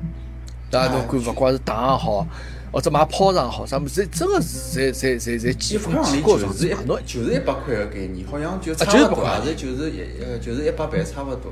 [0.80, 2.28] 啊，侬看勿管是糖也好，
[2.72, 11.52] 或者买炮仗也好，啥物事真个是侪侪侪侪几分几高就是一买侬就是一百块个概念，好像就差勿多，100块也是就是一呃就是一百倍差勿多。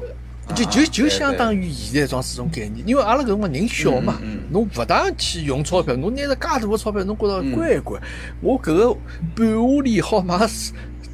[0.56, 8.00] 就就就相当于于现在装是种概念，因为阿拉搿辰光人小嘛侬勿大去用钞票，侬拿着介大个钞票，侬觉着嗯乖一乖，
[8.42, 8.98] 我搿个
[9.36, 10.40] 半壶里好买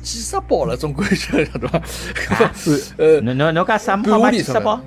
[0.01, 1.81] 几十包了，总感觉对伐？
[2.95, 3.97] 呃，侬侬侬讲啥？
[3.97, 4.81] 半好买屋里什么几十包？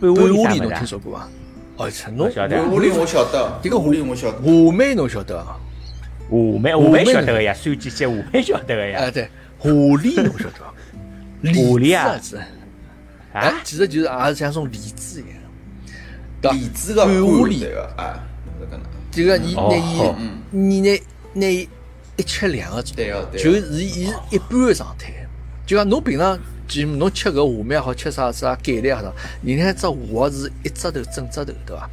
[0.00, 0.86] 半半屋里侬听？
[0.86, 1.28] 说过伐？
[1.76, 4.38] 哦，成侬不晓得五零我晓得，这个五零我晓得。
[4.38, 5.56] 话梅侬晓得啊？
[6.30, 9.10] 话梅话梅晓得个呀，算几节话梅晓得个哎，呀。
[9.10, 10.72] 对，狐狸侬晓得伐？
[11.54, 12.40] 狐狸啊李子
[13.32, 15.38] 哎啊，，其实就是也是像种李子一样，
[16.40, 16.56] 对伐？
[16.56, 18.14] 李子个半壶里对个，哎，
[18.60, 18.80] 是搿能。
[19.10, 20.14] 这个你哦拿伊，
[20.50, 21.00] 你拿
[21.32, 21.68] 拿伊
[22.16, 25.12] 一吃两个就是伊是一半的状态。
[25.64, 26.38] 就讲侬平常
[26.72, 29.12] 就侬吃搿下面也好，吃啥啥芥粒也好，
[29.44, 31.90] 人家只核是一只头整只头，对伐？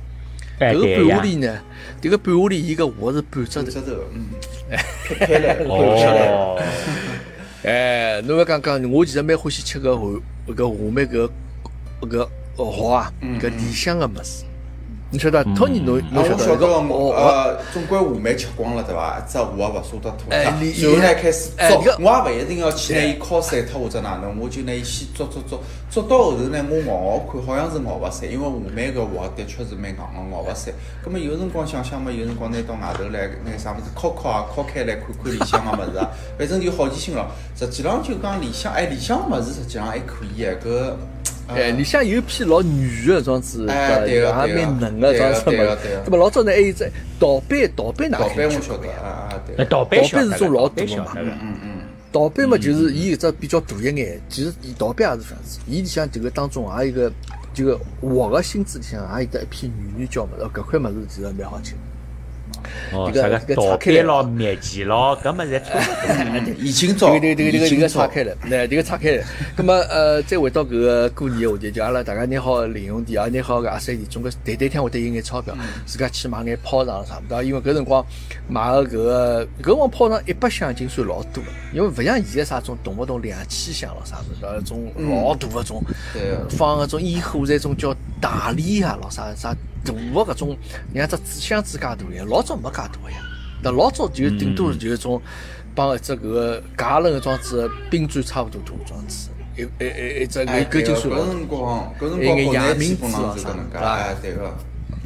[0.60, 1.22] 哎搿个半壶。
[1.24, 1.62] 里呢，
[2.02, 3.72] 迭个半壶里伊个核是半只头。
[4.14, 4.28] 嗯，
[4.70, 6.28] 开开来，开来。
[6.32, 6.62] 哦，
[7.64, 11.30] 哎，侬勿讲讲，我其实蛮欢喜吃搿下搿下面搿
[12.02, 14.46] 搿蚝啊，搿里向个物事。
[15.12, 19.18] 你晓得，托尼侬晓得我晓得，个我哦，呃，总归话梅吃光了，对伐？
[19.18, 30.72] 一只话也勿舍得吐哎脱，你然后呢开始捉哎这，个我也勿一定要去拿伊敲散脱或者哪能，我就拿伊先捉捉捉，捉到后头呢，我咬咬看，好像是咬勿散，因为话梅搿核的确是蛮硬个，咬勿散。
[31.04, 37.26] 葛末有辰光想想嘛，有辰光拿到外头来拿啥物事敲敲啊，敲开来看看里向个物事啊，反正就好奇心咯。
[37.58, 40.94] 实际浪就讲里向，哎，里向个物事实际浪还可以哎，搿。
[41.50, 46.02] 哎，里向有一批老软个装子，哎对个也蛮嫩个装子对个嘛对个。
[46.06, 49.56] 那么老早呢还有只盗版，盗版哪盗版看我晓得啊啊对。
[49.58, 49.66] 那。
[49.66, 51.08] 盗版晓得盗版是种老大的嘛。
[51.16, 51.70] 嗯嗯。
[52.12, 57.12] 盗版嘛，就是伊有只比较大一眼，其实伊盗版也是搿样子，伊里向迭个当中也有一个
[57.54, 61.74] 这个活个心子里向也有得一片软软胶物事，搿块物事其实蛮好吃。
[62.94, 65.62] 哦，这个啥个盗这个拆开咯、灭记咯，搿么侪。
[66.58, 69.24] 已经早，这个这个这个这个拆开了， 那这个拆开了。
[69.56, 75.56] 那么呃，再回到搿个过年个话题，就阿拉大家拿好零用钿，也拿好搿压岁钿，总归谈谈天会得有眼钞票，
[75.86, 77.46] 自家去买眼炮仗啥物事。
[77.46, 78.06] 因为搿辰光
[78.48, 85.84] 买个搿个搿辰光炮仗一百箱已经算老多了，因为勿像现在啥种动不动两千箱咯啥物事，那种老大个种
[86.50, 89.56] 放搿种烟火在种叫大礼啊，老啥啥
[89.86, 90.58] 大个搿种，
[90.94, 93.18] 像只纸箱子介大呀，老早没介大个呀。
[93.62, 95.22] 那老早就顶多就是种
[95.76, 104.58] 帮一只搿个假人个装置冰砖差勿多大个装置，一一一一只哎，搿搿就算搿老辰光，搿辰还有眼夜明珠内基本上啊啥是搿能介，对吧哎，对个。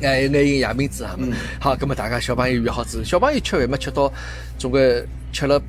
[0.02, 1.28] 哎，有眼夜明子哈嘛。
[1.60, 4.12] 好，葛么大家小朋友约好之后，小朋友吃饭嘛，吃到
[4.58, 5.62] 总归吃了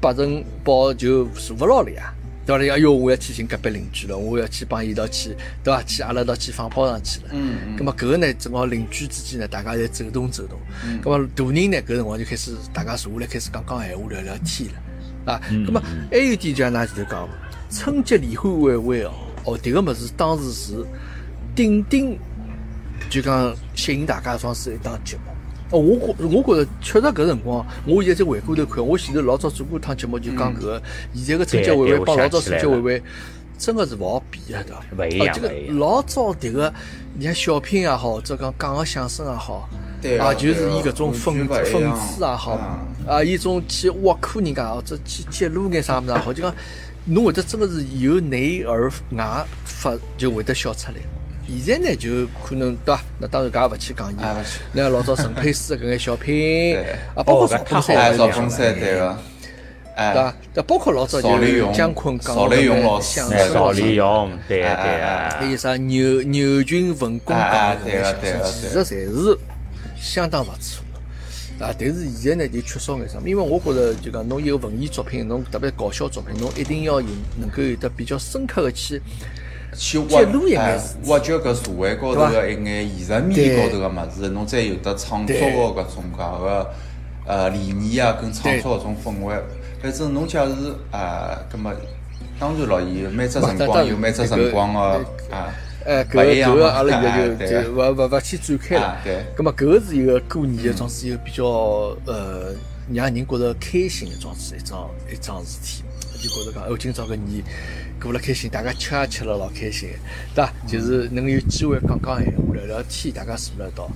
[0.00, 2.12] 八成饱就坐勿牢了呀。
[2.46, 2.74] 对伐？
[2.74, 5.82] 哎哟，我要去寻隔壁邻居了，我要去帮伊一道去，对伐？
[5.82, 7.30] 去阿拉一道去放炮仗去了。
[7.32, 10.58] 嗯嗯咁么搿个呢，正好邻居之间呢，大家侪走动走动。
[10.84, 11.00] 嗯。
[11.02, 15.32] 咁么大人呢，搿辰光就开始大家坐下来开始讲讲闲话，聊聊天了。
[15.32, 17.28] 啊，咁么还有点就像㑚前头讲，
[17.68, 19.12] 春节联欢晚会哦，
[19.44, 20.86] 哦，迭个物事当时是
[21.54, 22.16] 顶顶
[23.10, 25.22] 就讲吸引大家装是一档节目。
[25.70, 30.82] 哦，我觉我觉着确实搿辰光，我现在再回过头看，我前头老早做过一趟节目，就讲搿个
[31.14, 33.02] 现在个春节晚会帮老早春节晚会
[33.58, 34.82] 真个是勿好比个，对伐？
[34.96, 36.72] 勿一哦这个样勿一样老早迭个，
[37.14, 39.68] 你像小品也好，或者讲讲个相声也好，
[40.00, 42.58] 对啊啊，就是对啊以搿种讽讽刺也好
[43.06, 46.54] 嗯，啊，伊种去挖苦人家，或者去揭露眼啥物事也好，就讲
[47.06, 50.98] 侬会得真个是由内而外发，就会得笑出来。
[51.64, 53.02] 现在呢，就可能对伐？
[53.20, 54.16] 那当然搿也勿去讲伊。
[54.72, 56.76] 那老早陈佩斯搿眼小品，
[57.14, 58.94] 啊，包括哦邵凤搿太好哎，山赵本山对。
[58.98, 59.18] 个，
[59.96, 60.34] 哎，对伐？
[60.54, 61.20] 那包括老早
[61.72, 62.42] 姜昆讲的
[62.82, 63.14] 老师。
[63.14, 69.38] 相哎，声赵丽蓉，对啊对还，有啥牛牛群文工讲对个的相声，对个其实侪是
[69.96, 71.64] 相当勿错的。
[71.64, 71.74] 啊。
[71.78, 77.06] 但是现在呢，就缺少眼啥，因为我觉着就讲侬一个文艺作品，侬特别搞笑作品，侬一定要有
[77.40, 79.00] 能够有得比较深刻的去
[79.76, 86.70] 去揭露一眼哎挖掘搿社会高头个一眼现实面高头个物事，侬再有得创作个搿种介个
[87.26, 89.36] 呃理念啊，跟创作搿种氛围。
[89.82, 90.54] 反正侬假如
[90.90, 91.72] 啊，葛末
[92.40, 94.80] 当然咯，伊每只辰光有每只辰光个
[95.30, 95.52] 啊，
[95.84, 98.96] 哎，搿勿个搿个阿拉现哎在对就就勿勿勿去展开了啊。
[99.04, 99.24] 对。
[99.36, 101.44] 咁么搿个是一个过年一种是一个比较
[102.06, 102.54] 呃
[102.92, 105.82] 让人觉着开心的装是一桩一桩事体，
[106.16, 107.42] 就觉着讲哦，今朝搿年
[108.00, 109.88] 过了开心，大家吃也吃了老开心，
[110.34, 110.52] 对伐？
[110.66, 113.90] 就是能有机会讲讲闲话，聊聊天，大家坐辣一道。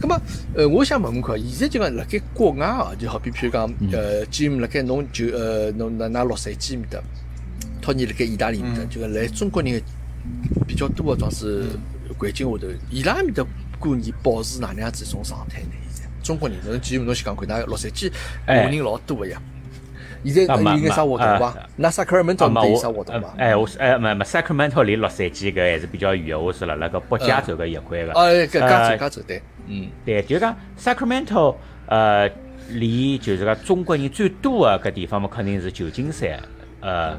[0.00, 0.20] 咁么，
[0.54, 6.98] 呃，我想问问看，现在就讲辣盖国外啊，就好比譬如讲，呃，Jim 辣盖侬就呃侬那那洛杉矶面搭，
[7.80, 9.82] 托尼辣盖意大利面搭，就讲来中国人的
[10.66, 11.64] 比较多的装是
[12.18, 13.44] 环境下头，伊拉面搭
[13.78, 15.68] 过年保持哪能样子一种状态呢？
[15.94, 18.10] 现在中国人，侬 Jim 侬先讲看，㑚洛杉矶
[18.46, 19.40] 华哎人老多个呀。
[20.24, 21.58] 现在啊没有眼啥活动伐啊？
[21.76, 23.34] 那 Sacramento 有啥活动伐？
[23.38, 28.12] 哎，我是哎，没没，Sacramento 离洛杉矶搿还是比较远的，我是辣辣个北加州搿一块个。
[28.12, 31.54] 哎，搿加州呃加州对，嗯，对，就讲 Sacramento，
[31.86, 32.30] 呃，
[32.70, 36.38] 离就是讲中国人最多的搿地方嘛，肯定是旧金山，
[36.80, 37.14] 呃，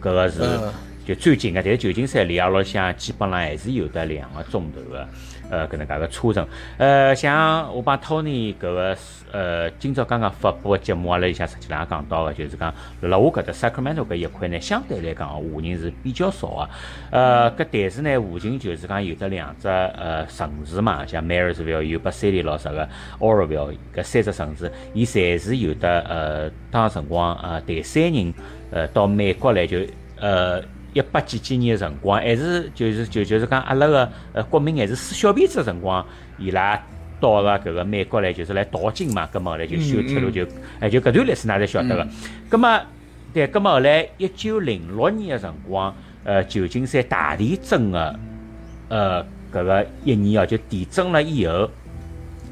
[0.00, 0.72] 搿个是嗯
[1.06, 5.06] 就最近个，但是旧金山离阿拉乡基本上还是有得两个钟头个，
[5.50, 6.48] 呃，搿能介个车程。
[6.78, 8.96] 呃，像我帮 Tony 搿个
[9.34, 16.68] 呃，今朝刚刚发布个节目阿拉里向实际上也讲到个，就是讲辣我搿搭 Sacramento 搿一块呢，相对来讲华人是比较少个。
[17.10, 28.32] 呃，搿但是呢，附近就是讲有得两只呃城市嘛，像 Marysville 有 b a s i l y 咯啥个 Oroville 搿三只城市，伊侪是有得呃当辰光呃第三人
[28.70, 29.78] 呃到美国来就
[30.20, 30.62] 呃。
[30.94, 36.06] 一八几几年个辰光，还是就是就就是讲阿拉个呃国民还是撕小辫子个辰光，
[36.38, 36.80] 伊拉
[37.20, 40.46] 到了搿个美国来，就是来淘金嘛，葛末后来就修铁路就，
[40.80, 42.06] 哎就搿段历史㑚侪晓得个。
[42.48, 42.80] 葛末
[43.32, 48.18] 对，葛末后来一九零六年个辰光，呃旧金山大地震个
[48.88, 49.22] 呃
[49.52, 51.68] 搿个一年哦，就地震了以后。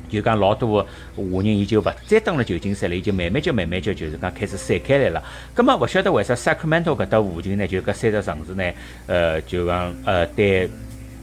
[0.09, 5.23] 就讲老多华人，伊就勿再登了旧金山了，伊就慢慢就慢慢就就是讲开始散开来了。
[5.55, 8.63] 葛末勿晓得为啥 Sacramento 搿搭附近呢，就搿三只城市呢，
[9.07, 10.69] 呃，就讲呃对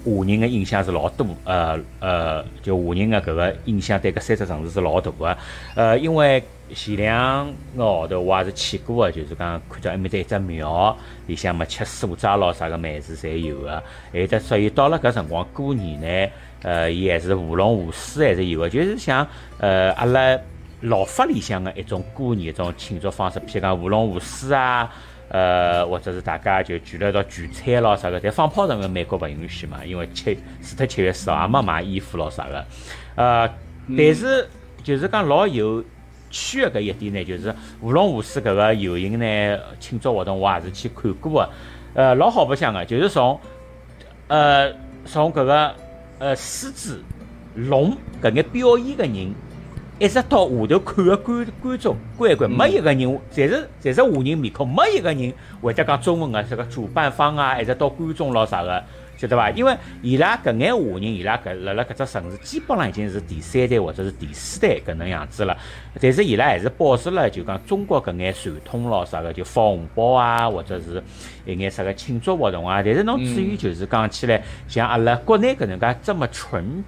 [0.06, 5.38] 华人个影响是老多，呃呃，就华人个搿个影响对搿三只城市是老大个。
[5.76, 13.84] 呃，因为前两个号头我也是去过个，就是讲看到埃面搭一只庙里向么吃素斋咯啥个美食侪有个，
[14.14, 16.32] 有得所以到了搿辰光过年呢。
[16.62, 19.26] 呃，伊还是舞龙舞狮还是有个，就是像
[19.60, 20.38] 呃阿拉
[20.82, 24.94] 老法里向个一种过年一种庆祝方式，譬如讲舞龙舞狮啊，
[25.30, 32.66] 呃或者是大家就聚了一道聚餐咯啥个，但放炮仗个美国勿允许嘛，因为七除脱七月四号也没买衣服咯啥个，
[33.16, 33.50] 呃，
[33.98, 34.48] 但是
[34.84, 35.84] 就是讲老有
[36.30, 41.50] 趣个搿一点呢，就是舞龙舞狮搿个游行呢庆祝活动，我也是去看过个，
[41.94, 43.40] 呃老好白相个，就是从
[44.28, 44.72] 呃
[45.06, 45.76] 从搿个。
[46.22, 47.02] 呃，狮子、
[47.56, 49.34] 龙搿眼表演个人，
[50.00, 58.82] 一直到下头看个观观众、乖乖，没一个人，侪是侪是华人面孔，没一个人会得讲中文个，这个主办方啊，一直到观众咯啥个，
[59.18, 59.50] 晓得伐？
[59.52, 65.58] 因为伊拉搿眼华人，伊拉搿辣辣搿只城市，基本上已经是第三代或者是第四代搿能样子了。
[66.00, 71.04] 但是伊拉还是保持了就讲中国搿眼传统咯啥个，就发红包啊，或者是。
[71.46, 72.82] 一眼啥个庆祝活动啊？
[72.84, 76.84] 但是侬至于就是讲起来，像阿拉国内搿能介这么纯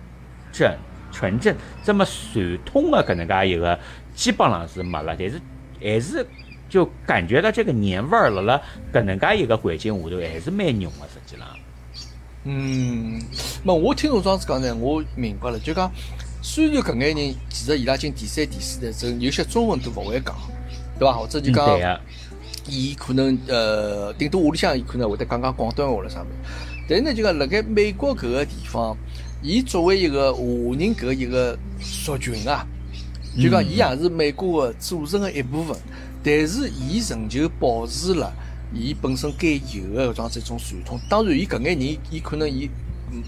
[0.52, 0.72] 正、
[1.12, 3.78] 纯正、这么传统的搿能介一个，
[4.16, 5.16] 基本上是没了。
[5.18, 5.42] 但是
[5.82, 6.26] 还是
[6.70, 8.62] 就感觉到这个年味儿了了，
[8.94, 11.48] 搿能介一个环境下头还是蛮浓的，实际上。
[12.44, 13.22] 嗯，
[13.64, 15.60] 么我听侬这样子讲呢，我明白了。
[15.60, 15.92] 就讲
[16.42, 20.36] 虽然搿眼人其实伊拉进第三、第四代之后，有些中文都勿会讲，
[20.98, 21.14] 对伐？
[21.14, 22.00] 或者就讲。
[22.68, 26.32] 伊可能呃，顶多屋里向伊可能会得讲讲广东话了啥物事。
[26.88, 28.96] 但是呢，就讲辣盖美国搿个地方，
[29.42, 32.66] 伊作为一个华人搿一个族群啊，
[33.42, 35.76] 就讲伊也是美国个组成个一部分。
[36.24, 38.32] 但是伊仍旧保持了
[38.74, 41.00] 伊本身该有个搿种一种传统。
[41.10, 42.70] 当然，伊搿眼人，伊可能伊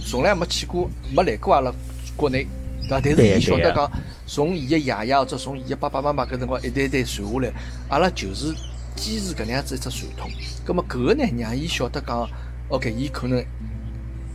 [0.05, 1.73] 从来没去过，没来过阿拉
[2.15, 2.45] 国内，
[2.87, 3.01] 对伐？
[3.03, 3.91] 但是伊晓得讲，
[4.27, 7.53] 从伊个爷爷或者从伊个爸爸妈妈搿辰光一代代传下来，
[7.89, 8.53] 阿拉就是。
[8.95, 10.29] 坚持搿能样子一只传统，
[10.63, 12.29] 葛末搿个呢，让伊晓得讲
[12.69, 13.43] ，OK，伊可能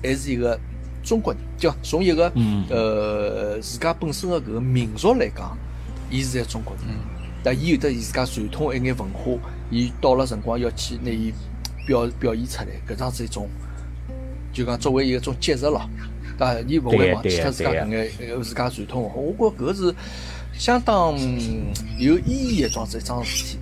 [0.03, 0.59] 还是一个
[1.09, 2.31] 中国人，就从一个
[2.69, 5.57] 呃自家本身的搿个民族来讲，
[6.11, 6.85] 伊是在中国人，
[7.43, 9.33] 但伊有得伊自家传统一眼文化，
[9.71, 11.33] 伊到了辰光要去拿伊
[11.87, 13.49] 表表现出来，搿样子一种，
[14.53, 15.89] 就讲作为一种节日咯，
[16.39, 19.95] 啊，伊勿会忘记脱自家搿眼自家传统文化，我觉搿是
[20.53, 21.19] 相当
[21.99, 23.59] 有意义一桩子一桩事体。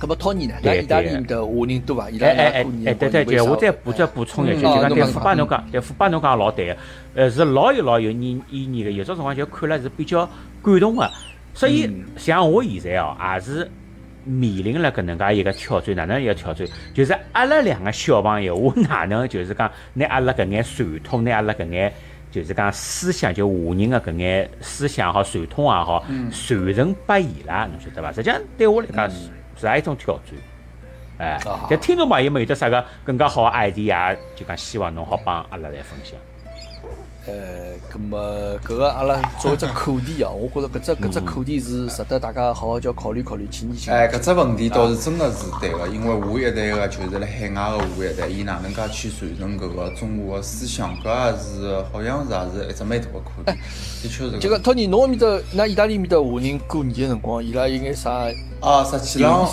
[0.00, 0.54] 搿么托尼呢？
[0.62, 2.08] 那意大利的华人多伐？
[2.08, 2.28] 伊拉
[2.62, 6.76] 过年对对对，我再补再补充一句，就讲对富巴侬讲，对富巴侬讲老对个，
[7.14, 8.90] 呃，是老有老有意意义个。
[8.90, 10.26] 有种辰光就看了是比较
[10.62, 11.06] 感动个。
[11.52, 13.70] 所以像我现在哦，也是
[14.24, 16.66] 面临了搿能介一个挑战，哪能一个挑战？
[16.94, 21.92] 就是阿拉两个小朋友， 我哪能就是讲拿阿拉搿眼传统，拿阿拉搿眼
[22.30, 28.10] 就是讲思想，就华人个搿眼思想好，传统也好，传承拨伊拉，侬晓得伐？
[28.12, 29.10] 实际上对我来讲
[29.60, 29.66] 是。
[29.68, 30.34] 是一种挑战，
[31.18, 36.18] 哎，但听众朋友们有得啥个更加好 idea，就讲希望侬好帮阿拉来分享。
[37.26, 43.92] 呃，咁么搿个阿拉做一只课题哦，我觉着搿只搿只课题是值得大家好好叫考虑考虑，去研究。
[43.92, 53.52] 哎，搿只问题倒是真的是对个，因为下一代个就是辣海外个下一代，伊哪能介去传承搿个中华个思想，搿也是好像是也是一只蛮大个课题。
[54.02, 54.38] 的确是。
[54.38, 58.26] 这个托尼，侬埃面搭，那意大利面搭华人过年个辰光，伊拉有眼啥？
[58.60, 59.48] 啊，实际浪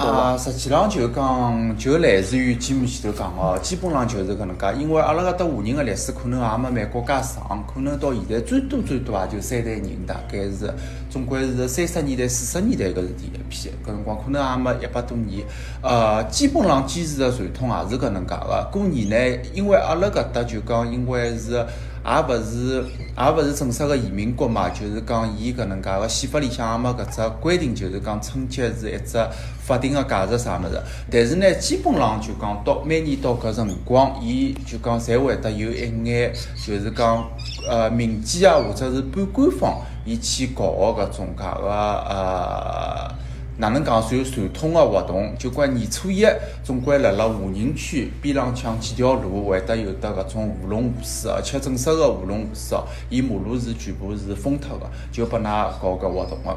[0.00, 4.66] 啊，实际浪就讲，就来自于节目前头讲哦，基本上就是搿能介。
[4.80, 10.74] 因为阿拉搿搭华人个历史可能也没美国介长，可能到现在最多最多也就三代人，大概是
[11.08, 15.46] 总归是三十年代、四十年代搿是第一批，搿辰光可能也没一百多年。
[15.80, 18.68] 呃，基本上坚持个传统也是搿能介个。
[18.72, 21.64] 过年呢，因为阿拉搿搭就讲，因为是。
[22.08, 22.84] 也勿是，
[23.16, 29.18] 也勿是正式个移民国嘛，就是讲伊搿能介个宪法里向也没搿只规定，就是讲春节是一只
[29.60, 30.80] 法定个假日啥物事。
[31.10, 36.32] 但是呢，基本上就讲到每年到搿辰光，伊就讲侪会得有一眼，
[36.66, 37.28] 就是讲
[37.68, 43.27] 呃民间啊，或者是半官方，伊去搞个搿种介个呃。
[43.60, 44.00] 哪能讲？
[44.00, 46.24] 算传统个活动，就讲年初一，
[46.62, 55.42] 总归辣辣华人区边浪向几条路会得有得搿种舞龙舞狮，而且正式个舞龙舞狮哦，伊马路是全部是封脱个，就拨㑚
[55.82, 56.56] 搞搿活动个。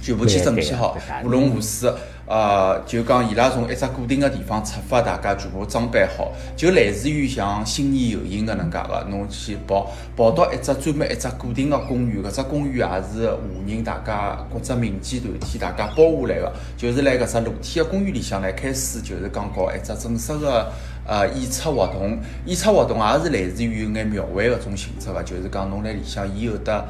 [0.00, 1.92] 全部去整对批好舞龙舞狮。
[2.30, 20.70] 呃，就讲伊拉从一只固定个地方出发，大家全部装扮好，就类似于像新年游行搿能介个，侬去跑跑到一只专门一只固定个公园，搿只公园也是华人大家或者民间团体大家包下来个，就是辣搿只露天个公园里向来开始就是讲搞一只正式个
[21.08, 26.84] 呃演出活动，演出活动也是类似于有眼庙会搿种性质个，就是讲侬辣里向伊有得。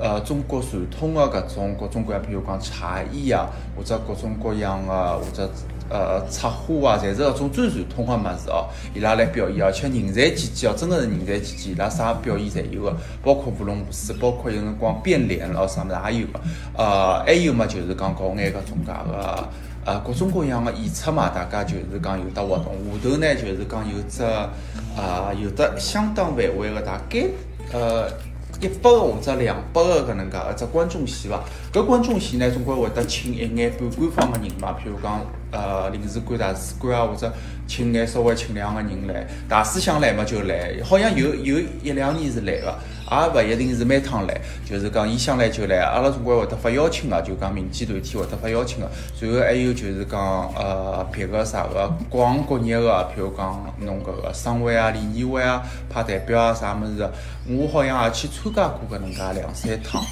[0.00, 3.46] 呃，中国传统的搿种各种各样，譬如讲茶艺啊，
[3.76, 5.50] 或者各种各样的，或者
[5.90, 8.66] 呃插花啊，侪是搿种最传统的物事哦。
[8.94, 16.40] 伊拉来表演，而且人才济济哦，真的是人才济济，伊拉啥表演侪有个，包括舞龙舞狮，包括有辰光变脸咯啥物事也有个。
[16.78, 19.48] 呃，还有嘛，就是讲搞眼搿种介个。
[19.82, 24.22] 呃，各种各样的演出嘛，大家就是讲有得活动，下头呢就是讲有只
[24.96, 27.26] 呃有得相当范围的，大概
[27.72, 28.06] 呃
[28.60, 31.42] 一百个或者两百个搿能介一只观众席伐。
[31.72, 37.32] 搿观众席呢，总归会得请一眼半官方个人嘛，譬如讲呃领事馆、大使馆啊，或者
[37.66, 39.26] 请眼稍微请两个人来。
[39.48, 42.74] 大使想来嘛就来，好像有有一两年是来个。
[43.10, 48.88] 也勿一定是每趟来，就是讲伊想来就来，阿拉总归会得发邀请个，就讲民间团体会得发邀请个。
[49.14, 50.20] 随后还有就是讲
[50.54, 57.12] 呃别个啥个各行各业个，譬如讲侬搿个商会啊、联谊会啊、派代表啊啥物事个，
[57.48, 60.02] 我好像也去参加过搿能介两三趟。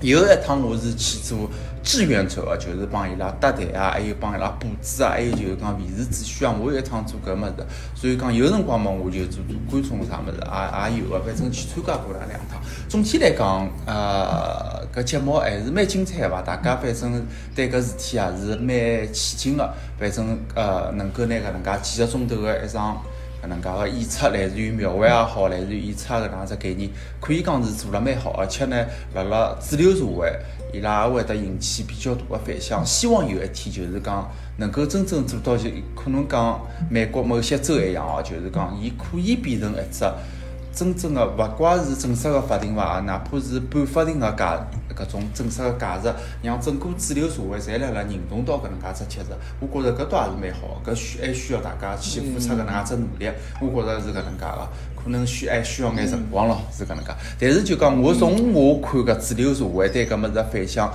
[0.00, 1.48] 有一趟我是去做
[1.82, 6.54] 志愿者个，就是帮伊拉搭台啊，还有帮伊拉布置啊，还有就是讲维持秩序啊。
[6.58, 12.60] 我有一趟做搿物事，所以讲有辰光嘛，我就做做观众啥物事，也也有个，反正去参加过了两趟。
[12.88, 16.40] 总体来讲，呃，搿节目还是蛮精彩个伐？
[16.42, 23.02] 大家反正对搿事体也是蛮起劲个，反正呃，能够拿搿能介几个钟头个一场。
[23.42, 26.88] 搿能介个演出，来自于庙会也好，来自于演出搿能介只概念，
[27.20, 30.32] 可以讲是做了蛮好，而且呢，辣辣主流社会，
[30.72, 32.84] 伊拉也会得引起比较大个反响。
[32.84, 36.60] 希望有一天就是讲能够真正做到，就可能讲
[36.90, 40.04] 美国某些州一样哦，就是讲伊可以变成一只
[40.74, 44.58] 真正个，勿怪是正式个法庭伐，哪怕是半法庭个假
[44.96, 46.10] 搿种正式个价值，
[46.42, 54.68] 让整个主流社会侪辣辣认同到搿能介只节日，我觉着搿倒也是蛮好，搿需还需要大家去付出搿能介只努力，我觉着是搿能介个，
[55.04, 57.10] 可能需还需要眼辰光咯，是搿能介。
[57.38, 60.92] 但是就讲我从我看搿主流社会对搿物事个反响。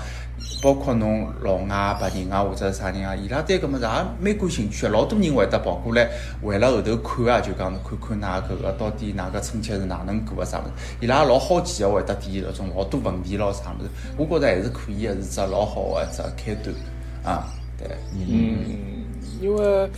[0.62, 3.88] 包括侬老外、白人啊，或者啥人啊，伊拉对搿物事也
[4.20, 4.90] 蛮感兴趣个。
[4.90, 6.10] 老多人会得跑过来，
[6.42, 13.90] 为了后头看啊，就讲看看㑚搿个到底㑚个春节是哪能过个啥物事，伊拉老好奇个，会得提搿种老多问题咯啥物事。
[14.18, 16.76] 我觉着还是可以个，是只老好个一只开端
[17.24, 17.48] 啊，
[17.78, 17.88] 对。
[18.16, 18.97] 嗯，
[19.42, 19.90] 因为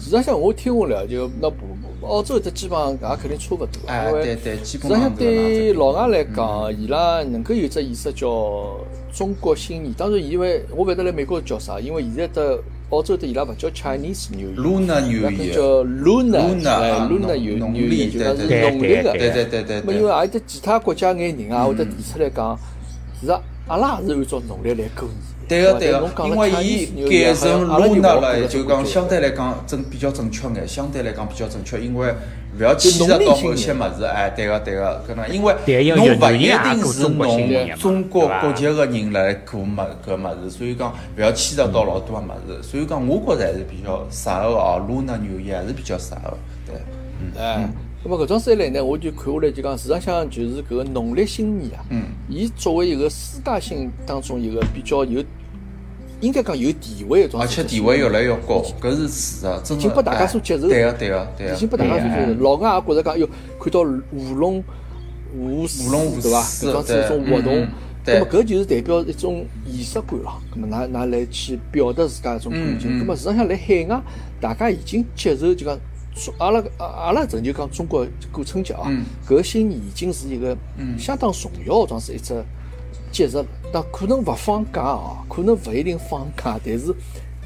[0.00, 1.56] 事实上我听下来，就那不
[2.06, 8.76] 澳洲这基本上也肯定差勿多，哎因为对对基事实上本上对老外来讲，伊拉能够有只意识叫
[9.12, 9.92] 中国新年。
[9.94, 12.58] 当然，因为我勿晓得辣美国叫啥，因为现在的
[12.90, 14.56] 澳洲的伊拉勿叫 Chinese New Year。
[14.56, 19.12] Lunar 伊 New 拉叫，lunar 农有农 New 历 Year，就讲是对农历个。
[19.12, 19.94] 对对对对因为对。
[19.94, 22.58] 也有得其他国家眼人啊，会得提出来讲，
[23.20, 23.32] 其实
[23.68, 25.16] 阿拉也是按照农历来过年。
[25.48, 32.12] 对个对个因为伊改成好像阿拉就 Luna 冇了，就讲相对来讲正比较正确眼，相对来讲比较正确，因为
[32.58, 35.26] 勿要牵涉到某些物事，哎，对个对个，搿能。
[35.30, 35.54] 因为
[35.96, 39.64] 侬勿一定是侬中国国籍个人来过物
[40.06, 47.42] 搿物事，所以讲勿要牵涉到老多个物事，所以讲我觉着还是比较适合哦，Luna New Year 还是比较适合个，对。
[47.42, 47.66] 哎，
[48.04, 55.22] 咁么搿种三来呢，我就看下来就讲，事实上就是搿个农历新年啊，嗯，伊作为一个世界性当中一个比较有，
[56.20, 59.74] 应该讲有地位的一种而且地位越来越高，搿是事实。
[59.74, 61.54] 已经被大家所接受哎对个对个对个。
[61.54, 62.40] 已经被大家所接受。
[62.40, 63.28] 老外也觉着讲，哟，
[63.60, 64.62] 看到舞龙
[65.36, 66.40] 舞狮舞龙舞对伐？
[66.42, 67.70] 狮搿种是一种活动对嗯嗯，
[68.04, 70.40] 对咁么搿就是代表一种仪式感咯。
[70.54, 72.92] 咁么㑚㑚来去表达自家一种感情。
[72.92, 74.02] 嗯嗯咁么事实上辣海外，
[74.40, 75.76] 大家已经接受就讲。
[76.18, 80.56] 中阿拉阿阿拉曾就讲中国过春节啊嗯，搿个新年已经是一个
[80.98, 82.34] 相当重要的，装是一只
[83.10, 83.44] 节日。
[83.72, 86.94] 但可能勿放假啊，可能勿一定放假，但是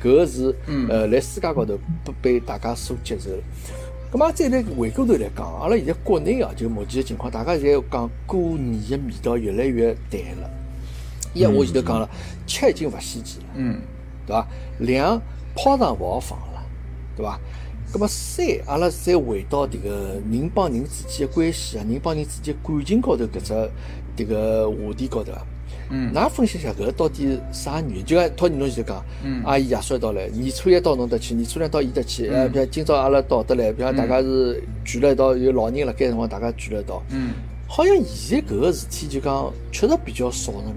[0.02, 0.54] 搿个是
[0.88, 3.38] 呃，辣世界高头被被大家所接受的。
[4.12, 10.50] 咁么再来回过头来讲，阿拉现在国内啊，就目前的情况，大家现在讲过年的味道越来越淡了。
[11.34, 12.08] 一我前头讲了，
[12.46, 13.80] 吃已经勿稀奇了，嗯
[14.26, 14.46] 对伐？
[14.78, 15.20] 两
[15.56, 16.62] 炮仗勿好放了，
[17.16, 17.40] 对伐？
[17.92, 23.52] 咁么三，阿拉再回到迭个人帮人之间的关系啊，人帮人之间感情高头搿只
[24.16, 25.46] 迭个话题高头啊。
[25.90, 28.04] 嗯㑚分析一下搿个到底啥原因？
[28.04, 37.02] 就讲托你侬前头讲，嗯阿姨爷叔一道来，年初一到侬搭去，年初两到伊搭去，呃，嗯比如今朝阿拉到得来，比如大家是聚了一道，有老人辣盖辰光大家聚了一道。
[37.10, 37.32] 嗯
[37.68, 40.74] 好像现在搿个事体就讲确实比较少了眼。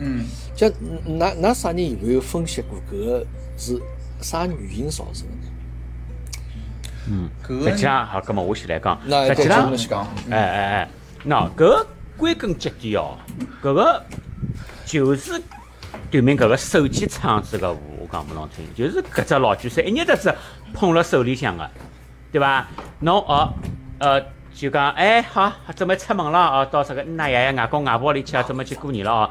[0.00, 0.70] 嗯，像
[1.06, 3.80] 㑚㑚啥人有没有分析过搿个是
[4.20, 5.26] 啥原因造成？
[7.10, 9.72] 嗯，搿个实际上好，葛末我先来讲，实际上
[10.30, 10.88] 哎哎哎，
[11.26, 11.86] 喏，搿个
[12.16, 13.16] 归根结底哦，
[13.62, 14.04] 搿个
[14.84, 15.40] 就是
[16.10, 20.34] 对面搿个手机厂子个我讲勿侬听，就是搿只老巨山一日得子
[20.74, 21.68] 捧辣手里向个，
[22.30, 22.66] 对伐？
[23.00, 23.52] 侬哦，
[23.98, 24.20] 呃，
[24.52, 29.30] 就讲哎好，准备出门了哦，到这个奶爷爷外公外婆屋里去啊，准备去过年了哦。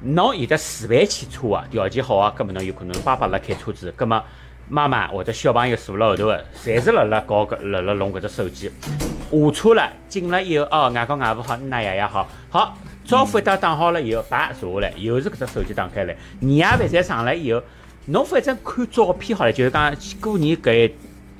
[0.00, 4.22] 侬有得自备汽车啊，条件好啊，葛末侬有可能爸爸辣开车子，葛末
[4.68, 8.70] 妈妈或者小朋友坐辣后头个，侪是辣辣搞搿辣辣弄搿只手机。
[9.30, 17.60] 下车了，进了以后，哦，外公外婆好，奶爷爷好，好，招呼一打打好了以后，叭坐下来，又是搿只手机打开来，年夜饭侪上来以后，
[18.06, 20.88] 侬反正看照片好了，就是讲过年搿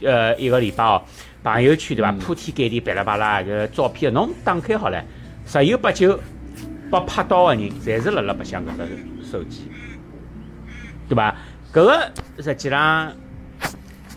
[0.00, 1.02] 一呃一个礼拜哦，
[1.42, 5.02] 朋友圈对伐，铺天盖地巴拉巴拉搿照片，侬打开好了，
[5.46, 6.18] 十有八九
[6.90, 9.70] 被拍到个人，侪是辣辣白相搿只手机，
[11.08, 11.34] 对伐？
[11.74, 13.12] 搿个实际上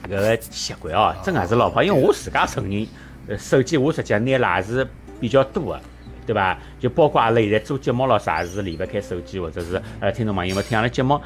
[0.07, 2.87] 搿个习惯哦，真个是老派，因为我自家承认。
[3.27, 4.87] 呃，手机我实际上拿了也是
[5.19, 5.81] 比较多的，
[6.27, 6.55] 对伐？
[6.79, 11.19] 就包括阿拉现在做节目咯啥是离勿开手机，或者是呃听众朋友们听阿拉节目。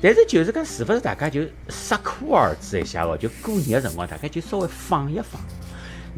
[0.00, 3.14] 但是就是讲，是勿是大家就适可而止一下哦？
[3.16, 5.40] 就过年个辰光，大家就稍微放一放。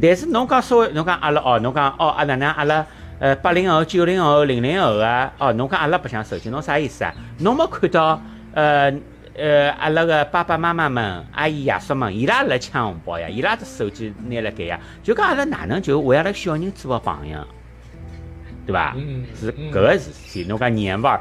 [0.00, 2.86] 但是侬讲稍微，侬讲阿拉哦，侬讲哦，阿哪能阿拉
[3.18, 5.32] 呃八零后、九零后、零零后啊？
[5.38, 7.12] 哦，侬讲阿拉白相手机，侬啥意思啊？
[7.40, 8.22] 侬没看到
[8.54, 8.94] 呃？
[9.40, 17.48] 呃，阿拉个爸爸妈妈们、阿姨爷叔们，伊拉辣抢红包呀，伊拉只手机拿辣盖呀，就讲阿拉哪能就为阿拉小人做个榜样，
[18.66, 18.94] 对伐？
[18.98, 21.18] 嗯是搿个事体，侬讲年味儿，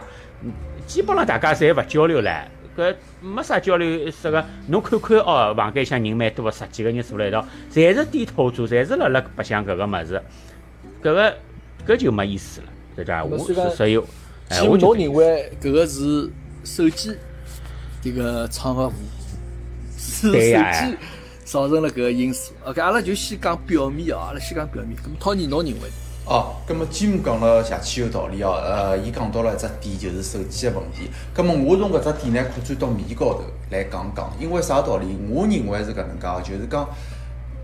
[0.86, 2.44] 基本上大家侪勿交流唻，
[2.78, 10.22] 搿没啥交流，啥个侬看看哦，房间里向人蛮多个，十几个人坐辣一道，侪是低头族，侪是辣辣白相搿个物事，
[11.02, 11.38] 搿个
[11.88, 12.68] 搿就没意思了，
[12.98, 13.24] 对伐？
[13.24, 13.98] 我所以讲是所以，
[14.50, 16.30] 哎，我就认为搿个是
[16.66, 17.16] 手机
[18.04, 18.94] 迭个创个祸，
[19.98, 20.98] 是手机
[21.46, 22.54] 造成了搿个因素。
[22.64, 24.96] OK，阿拉就先讲表面哦，阿拉先讲表面。
[24.98, 25.90] 咁么涛尼侬认为？
[26.26, 31.10] 哦，葛么吉姆讲了邪气有道理哦，呃，伊讲到了一只点就是手机的问题。
[31.34, 35.18] 葛么我从搿只点呢扩展到面高头来讲讲，因为啥道理？
[35.28, 36.88] 我认为是搿能介，就是讲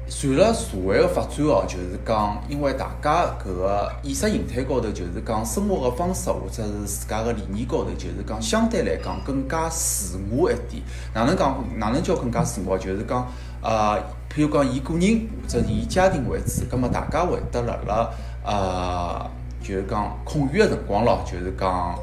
[0.07, 10.83] 随着社会个发展哦，就是讲因为大家搿个意识形态高头，就是讲生活个方式或者是自家个理念高头，就是讲相对来讲更加自我一点。
[11.13, 11.63] 哪能讲？
[11.77, 12.77] 哪能叫更加自我？
[12.77, 13.27] 就是讲
[13.63, 13.97] 呃，
[14.31, 18.09] 譬如讲以个人或者以家庭为主，葛么大家会得辣辣。
[18.45, 19.27] 呃，
[19.59, 21.97] 就是讲空余个辰光咯，就是讲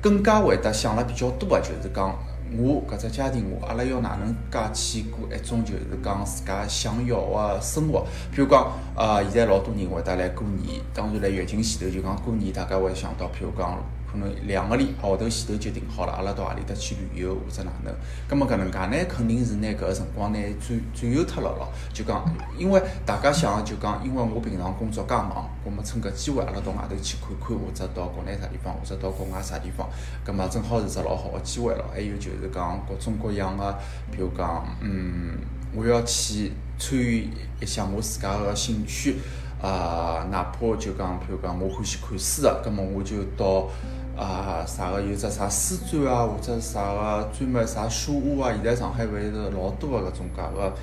[0.00, 2.16] 更加会得想了比较多个，就是讲
[2.58, 8.06] 我搿只家庭，我阿拉要哪能介去过一种就是讲自家想要个生活。
[8.34, 13.78] 譬如讲，呃，现在老多人会得来过年，当然来月经前头就讲过年，大家会想到，譬如讲。
[14.12, 17.94] 可能两个礼号头前头就定好了，阿拉到何里搭去旅游或者哪能，
[18.28, 21.72] 葛末搿能介呢，肯定是拿搿个辰光呢转转悠脱了咯。
[21.94, 22.22] 就讲，
[22.58, 29.88] 因为大家想就讲，因为我平常工作介忙，葛末趁搿机会，阿拉到外头去看看，或者到国内啥地方，或者到国外啥地方，
[30.22, 31.84] 葛末正好是只老好个机会咯。
[31.90, 33.74] 还有就是讲各种各样个，
[34.10, 35.38] 比如讲，嗯，
[35.74, 39.16] 我要去参与一下我自家个兴趣，
[39.62, 43.70] 啊，哪怕就讲，譬如讲我欢喜看书个，葛末我就到。
[44.16, 48.52] 啊，啥个有只啥书展啊，或者啥个专门啥书屋啊？
[48.52, 50.74] 现在上海勿是老多个搿种介个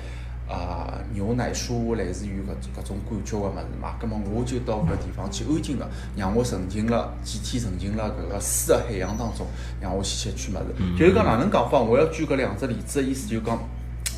[0.52, 3.94] 啊牛奶书屋，类似于搿搿种感觉个物事嘛。
[4.00, 9.46] 葛末我就到搿地方去安静个，让我沉浸了几天，沉浸了搿个书个海洋当中，
[9.80, 10.98] 让我去吸取物事。
[10.98, 11.78] 就是讲哪能讲法？
[11.78, 13.56] 我要举搿两只例子个意思，就讲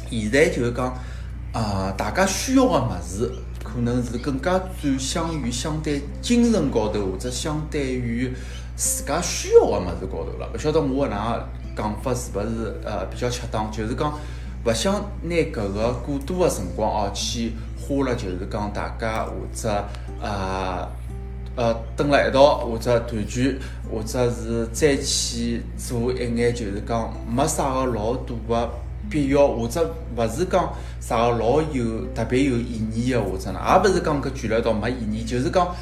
[0.09, 0.87] 现在就是讲
[1.53, 3.31] 啊，大家需要个物事，
[3.63, 8.33] 可能是更加转向于相对精神高头，或者相对于。
[8.83, 13.71] 自家需要个物事高头了，勿晓得我搿能讲法是勿是呃比较恰当？
[13.71, 14.13] 就是讲
[14.65, 19.85] 勿想拿搿个过多个辰光哦去花了，就是讲大家或者
[20.21, 20.89] 呃
[21.55, 28.71] 呃蹲辣一道，或者团聚，或者是再去做一眼就是讲没啥个老大个
[29.09, 35.73] 必要，或者勿是讲啥个老有特别有意义个，或者呢，也勿是讲搿聚辣一道没意义，就是讲。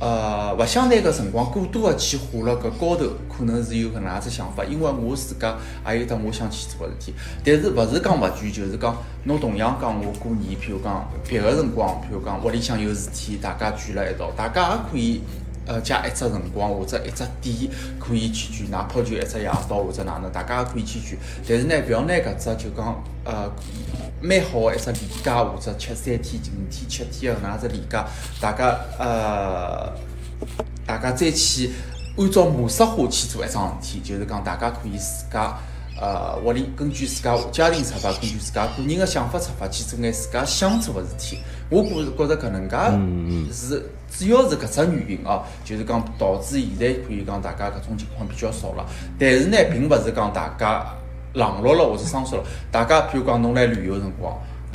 [0.00, 5.56] 呃，勿想拿搿辰光过多个去花辣搿高头，可能是有搿能样子想法，因为我自家
[5.88, 7.12] 也有得我想去做个事体。
[7.44, 15.20] 但是勿是讲勿全，就是讲侬同样讲我过年，譬如讲别个辰光，譬如讲屋里向有事体，大家聚辣一道，大家也可以
[15.68, 21.16] 呃借一只辰光或者一只点可以去聚，哪怕就一只夜到或者哪能，大家也可以去聚。
[21.46, 23.48] 但是呢，勿要拿搿只就讲呃。
[24.20, 28.04] 蛮好个一只年假，或者吃三天、五天、七天个能样子年假，
[28.40, 29.92] 大家呃，
[30.84, 31.70] 大家再去
[32.16, 35.56] 按照模式化去做一桩事体，就是讲大家可以自家
[36.00, 41.38] 呃屋里根据自家家庭出发，根据自家个人个想法出发去做眼自家想做个事体。
[41.70, 42.76] 我觉觉着搿能介
[43.52, 48.84] 是主要是搿只原因哦，就是讲导致现在可以讲大家搿种情况比较少了。
[49.18, 50.86] 但是呢，并勿是讲大家
[51.34, 52.42] 冷落了或者生疏了。
[52.72, 54.34] 大家譬如讲侬来旅游辰光，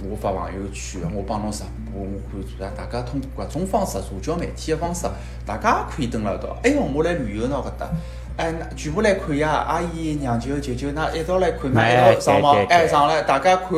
[0.10, 2.72] 我发朋友圈，我帮侬直播，我可以做啥？
[2.78, 5.08] 大家通过各种方式，社交媒体的方式，
[5.46, 6.56] 大家也可以登辣一道。
[6.64, 7.90] 哎哟，我来旅游喏搿搭，
[8.38, 9.50] 哎，那全部来看呀！
[9.68, 13.70] 阿姨、娘舅、舅舅，那一道来看，嘛一道上网，哎，上来大家看，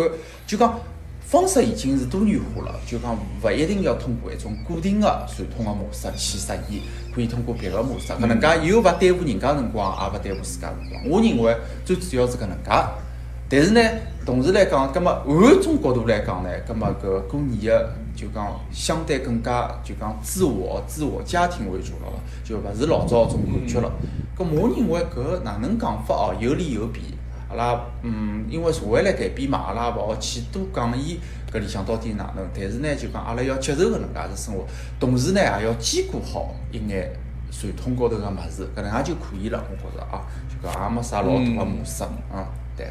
[0.45, 0.77] 就讲。
[1.25, 6.59] 方式已经是多元化了，就讲勿一定要通过一种固定的传统的模式去实现，
[7.13, 11.09] 可以通过别个模式，搿能介又勿耽误人家辰光，也勿耽误自家辰光。
[11.09, 12.71] 我认为最主要是搿能介。
[13.47, 13.81] 但是呢，
[14.25, 22.13] 同时来讲，葛末换种角度来讲呢，葛末搿过年的就讲相对更加就讲自我、自我家庭为主了，
[22.43, 23.91] 就勿是老早种感觉了。
[24.37, 27.14] 搿我认为搿哪能讲法哦，有利有弊。
[27.49, 31.19] 阿拉嗯，因为社会来改变嘛，阿拉勿好去多讲伊
[31.51, 32.43] 搿里向到底哪能。
[32.53, 34.65] 但是呢，就讲阿拉要接受搿能介个生活，
[34.99, 37.11] 同时呢，也要兼顾好一眼
[37.51, 39.63] 传统高头个物事，搿能介就可以了。
[39.69, 42.87] 我觉着啊，就讲也没啥老大个模式啊，对。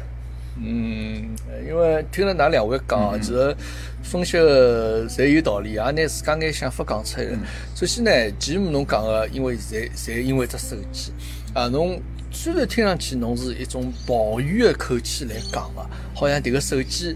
[0.57, 1.35] 嗯，
[1.67, 3.53] 因为听了㑚两位讲，其实
[4.01, 7.27] 分析个侪有道理，也拿自家眼想法讲出来。
[7.75, 11.11] 首先呢，前面侬讲个，因为现在侪因为只手机
[11.53, 12.01] 啊，侬。
[12.35, 17.15] 虽然听上去侬是一种抱怨的口气来讲个，好像迭个手机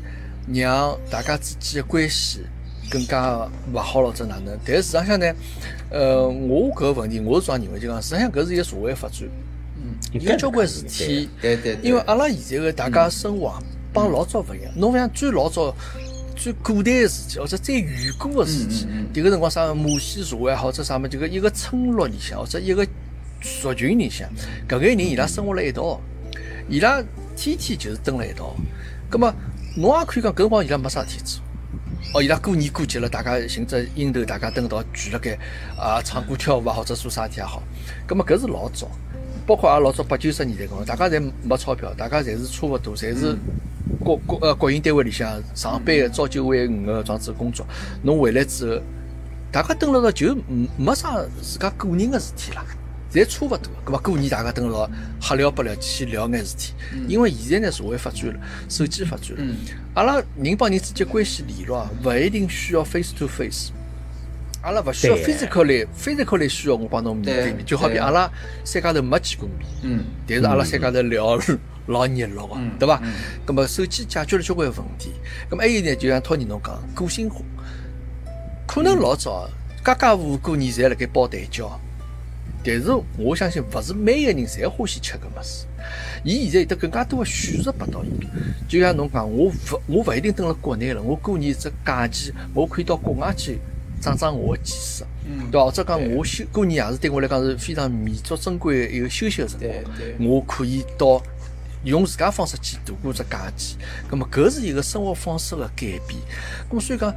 [0.51, 2.39] 让大家之间的关系
[2.89, 4.57] 更加勿好了，者哪能？
[4.65, 5.31] 但事实上呢，
[5.91, 9.27] 呃，我搿个问题我是这样认为，就讲实际上搿是一个社会发展，
[9.75, 13.53] 嗯，有交关事体，对对，因为阿拉现在个大家生活
[13.91, 15.75] 帮老早勿一样，侬像最老早、
[16.33, 22.87] 最古代个事体，或者最远古个事体，迭个辰光啥母系社会或者啥么，就个一个村落里向或者一个。
[23.41, 24.29] 族群里向，
[24.67, 25.99] 搿眼人伊拉生活辣一道，
[26.67, 27.01] 伊拉
[27.35, 28.55] 天天就是蹲辣一道。
[29.09, 29.33] 葛末
[29.75, 31.41] 侬也可以讲搿辰光伊拉没啥事体做。
[32.13, 35.37] 哦，伊拉过年过节了，大家寻只阴头，大家蹲一道聚辣盖
[35.77, 37.61] 啊，唱歌跳舞啊，或者做啥事体也好。
[38.07, 38.89] 葛末搿是老早，
[39.45, 43.37] 包括也老早八九十年代辰光，大家侪没钞票，大家侪是差勿多，侪是
[44.03, 47.65] 国国呃国营单位里向上班个，朝九晚五个这样子工作。
[48.01, 48.81] 侬回来之后，
[49.51, 50.35] 大家蹲辣到就
[50.77, 52.65] 没啥自家个人个事体了。
[53.11, 54.87] 侪差勿多，咁么过年大家等牢
[55.19, 56.73] 瞎聊不聊去聊眼事体。
[57.07, 58.39] 因为现在呢社会发展了，
[58.69, 59.55] 手机发展了，
[59.95, 63.71] 阿拉人帮人之间关系联络啊，勿一定需要 face to face。
[64.61, 68.29] 阿拉勿需要 physically，physically 需要我帮侬面对面，就好比阿拉
[68.63, 71.39] 三家头没见过面，嗯，但是阿拉三家头聊
[71.87, 73.01] 老热络个，对伐？
[73.47, 75.13] 咁么手机解决了交关问题。
[75.49, 77.41] 咁么还有呢，就像托尼侬讲，个性化，
[78.67, 79.49] 可能老早
[79.83, 81.71] 家家户户过年侪辣盖包蛋饺。
[82.63, 85.65] 但是我相信，勿是每个人侪欢喜吃搿物事。
[86.23, 88.09] 伊现在有得更加多的选择拨到伊。
[88.67, 89.53] 就像侬讲，我勿
[89.87, 93.59] 我勿一定蹲辣国内了，我过年只假期，我可以到国外去
[94.01, 95.05] 长长我的见识，
[95.49, 95.65] 对伐？
[95.65, 100.29] 或者讲我休过年也是对我来讲是非常弥足珍贵的一个休息的辰光。
[100.29, 101.23] 我可以到
[101.85, 103.77] 用自家方式去度过只假期。
[104.09, 106.19] 葛末搿是一个生活方式的改变。
[106.67, 107.13] 葛末所以讲，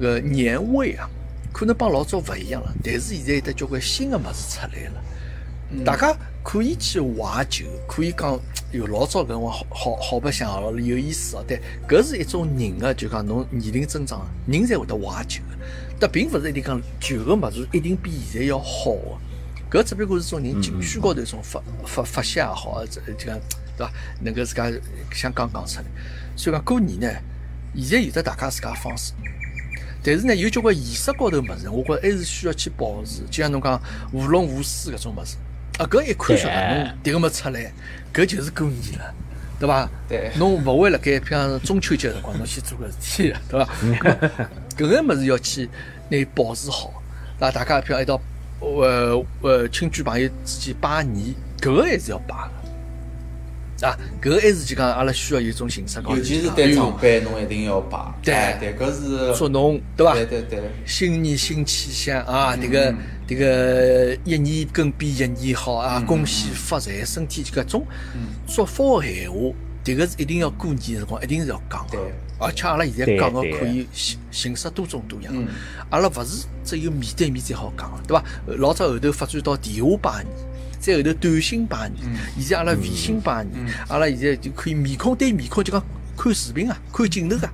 [0.00, 1.08] 搿年味啊。
[1.52, 8.38] 可能帮老早勿一样了，但是现在有得交关新的物事出来了，大家可以去怀旧，可以讲
[8.72, 11.44] 有老早搿辰光好好好白相哦，有意思哦。
[11.46, 15.58] 但搿是一种人的，就讲侬年龄增长，人才会得怀旧的。
[15.98, 18.96] 但并勿是一定讲旧个物事一定比现在要好
[19.68, 23.38] 个，搿只不过是种人情绪高头一种发发发泄也好，这就讲
[23.76, 23.92] 对伐？
[24.20, 24.70] 能够自家
[25.12, 25.84] 想讲讲出来。
[26.36, 27.08] 所以讲过年呢，
[27.76, 29.12] 现在有的大家自家方式。
[30.02, 33.20] 但是呢，有交关仪式高头物事，我觉着还是需要去保持。
[33.30, 33.80] 就像侬讲
[34.12, 35.36] 舞龙舞狮搿种物事，
[35.78, 37.72] 啊，搿一看晓得侬迭个么出来，
[38.12, 39.14] 搿就是过年了，
[39.58, 39.88] 对伐？
[40.08, 40.30] 对。
[40.36, 43.68] 侬勿会辣盖譬如中秋节辰光侬去做搿事体， 对伐？
[44.76, 45.68] 搿个物事要去
[46.08, 47.02] 拿保持好，
[47.38, 48.20] 那大家譬如一道
[48.60, 52.59] 呃呃亲戚朋友之间拜年，搿个还是要拜个。
[53.82, 57.98] 啊，搿还是就讲阿拉需要有种形式，尤其是对长辈，侬一定要摆。
[58.22, 60.12] 对对，搿是祝侬对伐？
[60.14, 62.54] 对对对，新年新气象啊！
[62.56, 62.94] 迭个
[63.26, 66.02] 迭个一年更比一年好啊！
[66.06, 67.86] 恭喜发财，身体搿种
[68.46, 69.38] 祝福闲话，
[69.82, 71.98] 迭个是一定要过年辰光一定是要讲的。
[72.38, 75.34] 而且阿拉现在讲个可以形形式多种多样，
[75.90, 78.24] 阿拉勿是只有面对面才好讲个，对伐？
[78.58, 80.49] 老早后头发展到电话拜年。
[80.80, 81.96] 在后头短信拜年，
[82.38, 83.54] 现在阿拉微信拜年，
[83.88, 85.82] 阿拉现在就可以面孔对面孔，就讲
[86.16, 87.52] 看视频啊，看镜头啊，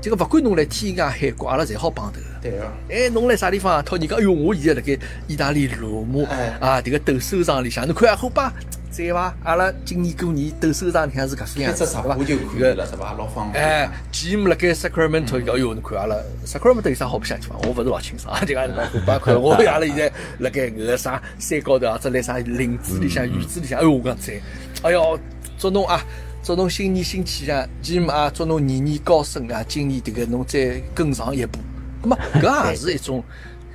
[0.00, 2.20] 这个勿管侬来天涯海角，阿拉侪好帮头。
[2.42, 2.72] 对啊。
[2.90, 3.82] 哎，侬来啥地方啊？
[3.82, 8.52] 讨人家，哎哟，我现在辣盖意大利罗马哎啊，迭个斗兽场里向，侬看啊，好吧，
[8.96, 9.34] 在伐？
[9.44, 12.14] 阿拉今年过年斗兽场里向是搿副样子，对伐？
[12.14, 13.12] 播就可以了，是伐？
[13.12, 13.62] 老方便。
[13.62, 16.16] 哎，Jim 辣盖 Sacramento，哎哟，侬看阿拉
[16.46, 17.58] Sacramento 有啥好白相地方？
[17.64, 24.40] 我勿是老清爽啊，就讲侬看，看 我阿拉现在辣盖搿个啥山高头啊，或者来啥林子里向、院子里向，哎哟，我讲在，
[24.82, 25.18] 哎哟，
[25.58, 26.00] 祝侬啊！
[26.42, 29.64] 祝侬新年新气象，Jim 啊，祝侬年年高升啊！
[29.66, 31.58] 今年迭个侬再更上一步，
[32.04, 33.20] 咁么 搿也是一种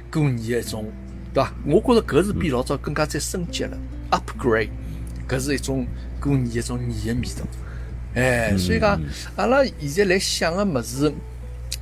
[0.09, 0.85] 过年的一种，
[1.33, 1.53] 对伐？
[1.65, 3.77] 我觉着搿是比老早更加再升级了
[4.11, 4.69] ，upgrade，
[5.31, 5.87] 搿是一种
[6.19, 7.47] 过年一种年的味道。
[8.13, 8.99] 哎，所以讲，
[9.37, 11.09] 阿拉现在来想个物事，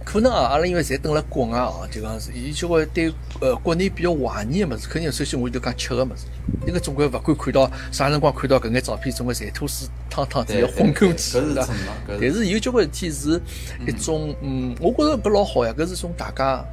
[0.05, 6.25] 可能啊，阿拉因为侪蹲辣国外啊，就讲是，伊就会对呃国内比较怀念个物事，肯定首先我就讲吃个物事，
[6.67, 12.19] 因为总归勿管看到啥辰光看到搿眼照片，总归馋吐水汤汤子要昏过去，搿是对伐真的搿是。
[12.21, 13.41] 但是有交关事体是
[13.87, 16.63] 一种，嗯，我觉着搿老好呀，搿是种大家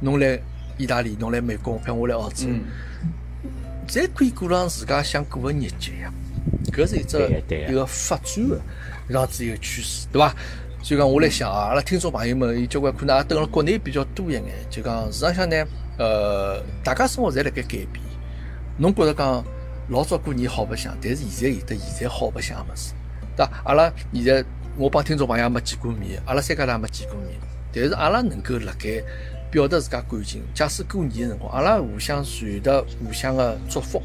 [0.00, 0.40] 侬来
[0.78, 2.62] 意大利，侬来美国，譬如我来澳洲，嗯，
[3.92, 6.10] 侪可以过上自家想过个日节呀。
[6.72, 7.18] 搿是一只
[7.68, 8.58] 一个发展个
[9.06, 10.34] 这样子一个趋势，对伐？
[10.82, 15.56] 所以讲，我来想啊，阿拉听众朋友们有交关可能也蹲辣国内比较多一眼，就讲市场上呢，
[15.98, 18.02] 呃，大家生活侪辣盖改变。
[18.78, 19.44] 侬觉着讲
[19.90, 22.94] 老早过年好白相，但是现在有得现在好白相个物事，
[23.36, 23.52] 对伐？
[23.64, 24.42] 阿拉现在
[24.78, 27.38] 我帮听众朋友也没见过面，阿拉三家头也没见过面，
[27.72, 29.04] 但是阿拉能够辣盖
[29.52, 30.42] 表达自家感情。
[30.54, 34.02] 假使过年个辰光，阿拉互相传达互相个祝福。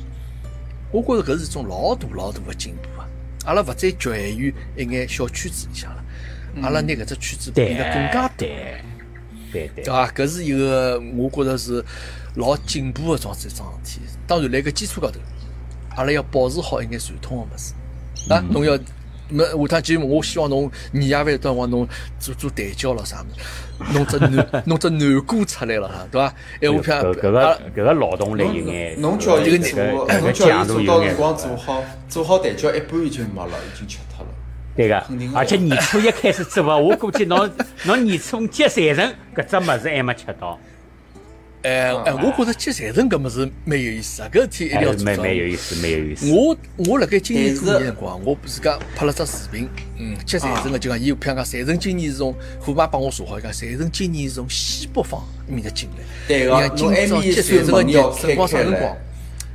[0.91, 3.07] 我觉着搿是一种老大老大个进步啊！
[3.45, 6.03] 阿拉勿再局限于一眼小圈子里向了，
[6.61, 8.81] 阿拉拿搿只圈子变得更加大，对
[9.51, 10.11] 对对对伐？
[10.11, 11.83] 搿是一个我觉着是
[12.35, 14.05] 老进步个桩子一桩事体。
[14.27, 15.17] 当然，辣搿基础高头，
[15.95, 17.73] 阿拉要保持好一眼传统个物事
[18.29, 18.43] 啊！
[18.51, 18.77] 侬要。
[19.29, 21.85] 么下趟节目，我希望侬年夜饭辰光侬
[22.17, 23.43] 做做蛋饺咯啥物事，
[23.93, 26.33] 弄只南弄只南瓜出来了哈，对伐？
[26.61, 29.79] 哎，我搿搿个搿个劳动力有侬眼，侬叫伊做，
[30.21, 34.31] 侬叫伊做到辰，光做好，做好蛋饺一半已经没了，已经吃脱了。
[34.75, 35.03] 对个
[35.33, 37.49] 而且年初一开始做啊，我估计侬
[37.85, 40.59] 侬年初接财神搿只物事还没吃到，
[41.67, 46.31] 哎哎，我觉着接财神搿物事蛮有意思啊，搿事体一定要做蛮蛮有意思，蛮有意思。
[46.31, 49.67] 我我辣盖今年但是过年辰光，我自家拍了只视频，
[49.99, 56.05] 嗯，接财神个就讲，伊譬如讲财神今年是从虎妈帮我查好，伊讲财神今年是从西北方面搭进来。
[56.25, 58.97] 对个今朝侬埃面接财神个辰光啥开开来辰光？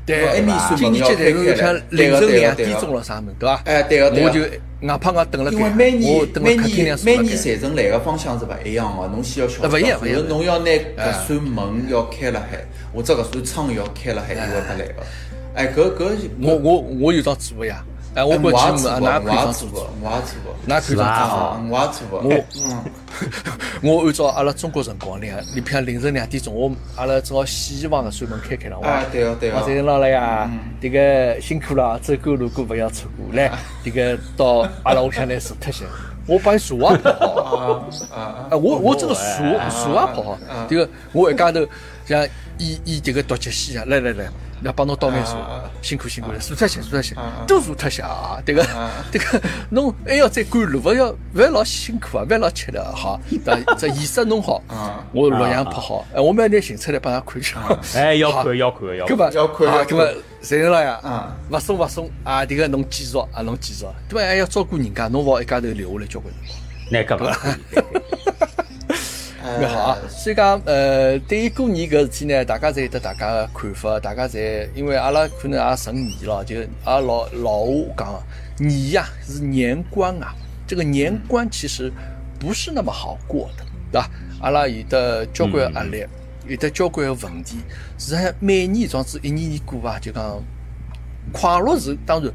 [0.04, 0.44] 对
[0.76, 3.62] 今年接财神像凌晨两点钟了啥物事，对伐？
[3.64, 4.50] 哎对个对个
[4.82, 7.18] 我就硬趴硬等了盖，因为每年每年每。
[7.18, 15.02] 年财神来个方向是勿一样个，侬先要晓得，啊勿一样侬要拿搿扇门要开了海，或者搿扇窗要开了海，伊会得来个。
[15.54, 20.54] 哎，搿搿我我我有张做个呀，哎，我过，节目 啊，我哪看张也做过，我也做过。
[20.66, 22.20] 哪看张做啊，我也做过。
[22.20, 22.84] 我嗯，
[23.82, 30.50] 我按照阿拉中国辰光两，你譬如凌晨两点钟，我阿拉正好洗衣房的扇门开开了，哇哎对哦对个我财神老了呀，
[30.80, 33.50] 迭个辛苦了，走过路过勿要错过，来，
[33.82, 35.84] 迭个到阿拉屋里向来坐特些，
[36.26, 37.72] 我帮伊茶也泡好，
[38.14, 39.22] 啊啊啊，我我这个茶
[39.70, 40.38] 茶也跑好，
[40.68, 41.66] 迭个我一家头
[42.06, 42.22] 像
[42.58, 44.26] 以以这个独角戏啊，来来来。
[44.64, 45.36] 要帮侬倒眼茶，
[45.82, 47.14] 辛苦辛苦了，坐脱些，坐脱些，
[47.46, 48.38] 都坐脱些啊！
[48.46, 48.62] 迭个，
[49.12, 49.40] 迭个，
[49.70, 52.92] 侬还要再赶路，勿要勿要老辛苦啊，勿要老吃力啊！
[52.94, 54.62] 好， 这这仪式弄好，
[55.12, 57.58] 我录像拍好，哎，我们要拿寻出来帮㑚看一下。
[57.98, 59.16] 哎，要看要看要看。
[59.16, 60.06] 搿么要看要看啊搿么
[60.40, 62.44] 财神老爷啊，勿送勿送啊！
[62.44, 64.26] 迭个侬继续啊，侬继续，对伐？
[64.26, 66.58] 还要照顾人家，侬勿好一家头留下来交关辰光。
[66.90, 67.32] 那搿么
[69.60, 69.98] 蛮好啊。
[70.08, 78.22] 所以讲，呃，对于过年搿事体呢，大家侪有得大家个看法，大家侪因为阿拉可能也成年了，就阿拉老老话讲，
[78.58, 80.34] 年呀是年关啊，
[80.66, 81.92] 这个年关其实
[82.38, 84.10] 不是那么好过的，对伐？
[84.40, 86.04] 阿拉有得交关压力，
[86.46, 87.58] 有得交关个问题。
[87.98, 90.42] 实际上每年这样子一年年过啊，就讲
[91.32, 92.32] 快乐是当然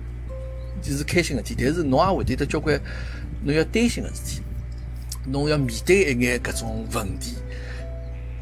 [0.82, 2.80] 就是开心个事体，但是侬也会得有得交关
[3.43, 4.41] 侬要担心个事体。
[5.32, 7.36] 侬要面对一眼搿种问题，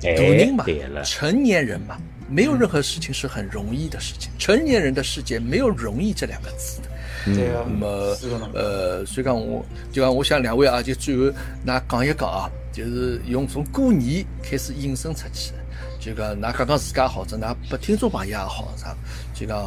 [0.01, 1.97] 大人哎嘛，，成年人嘛，
[2.29, 4.31] 没有任何事情是很容易的事情。
[4.37, 6.89] 成年人的世界没有容易这两个字的。
[7.33, 8.17] 对啊，那么
[8.53, 11.23] 呃，所以讲我就讲，我想两位啊，就最后
[11.65, 15.57] 㑚讲一讲啊，就是用从过年开始引申出去的，
[15.99, 18.95] 就讲㑚讲讲自家好，者㑚拨听众朋友也好，啥，
[19.33, 19.59] 就讲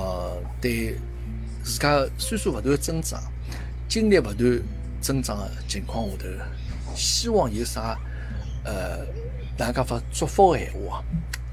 [0.61, 0.95] 对
[1.65, 3.21] 自家岁数勿断增长，
[3.89, 4.63] 经历勿断
[5.01, 6.27] 增长的情况下头，
[6.99, 7.97] 希望有啥
[8.65, 8.99] 呃，
[9.57, 11.05] 哪能讲法祝福个闲话啊。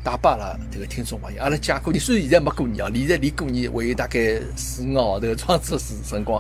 [0.04, 6.40] 带拨阿拉迭个听众朋友，阿拉借过年，虽然现在没过年哦，现在离过年还有大概四五个号头，装子时辰光。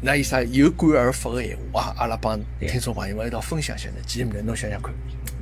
[0.00, 1.94] 那有啥有感而发个闲话啊？
[1.98, 3.96] 阿拉帮听众朋友们一道分享一下呢。
[4.06, 4.90] 吉姆呢，侬想想看，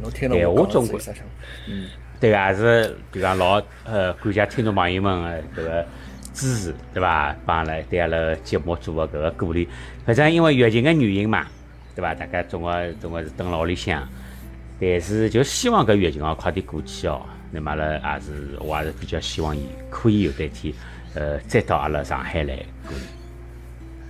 [0.00, 1.30] 侬听了我讲的是啥想法？
[1.68, 5.86] 嗯，对个，也是就讲老呃，感谢听众朋友们的这个
[6.34, 7.32] 支持，对伐？
[7.46, 9.68] 帮阿拉对阿拉节目做个搿个鼓励。
[10.04, 11.46] 反正因为疫情个原因嘛，
[11.94, 12.14] 对伐？
[12.14, 14.06] 大家总归总归是蹲辣屋里向，
[14.80, 17.22] 但是就希望搿疫情哦快点过去哦。
[17.50, 20.72] 那么阿拉也是，我也是比较希望伊可以有得天，
[21.14, 22.94] 呃，再到阿拉上海来过。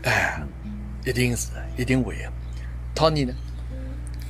[0.04, 0.42] 哎。
[1.04, 2.30] 一定是，一定会的。
[2.94, 3.34] Tony 呢？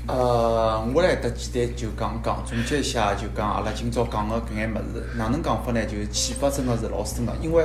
[0.06, 5.84] 呃，我来得简单就讲讲，总结一下，就讲阿拉今朝讲个搿眼物事，哪能讲法呢？
[5.84, 7.36] 就是启发真个是老深个。
[7.42, 7.62] 因为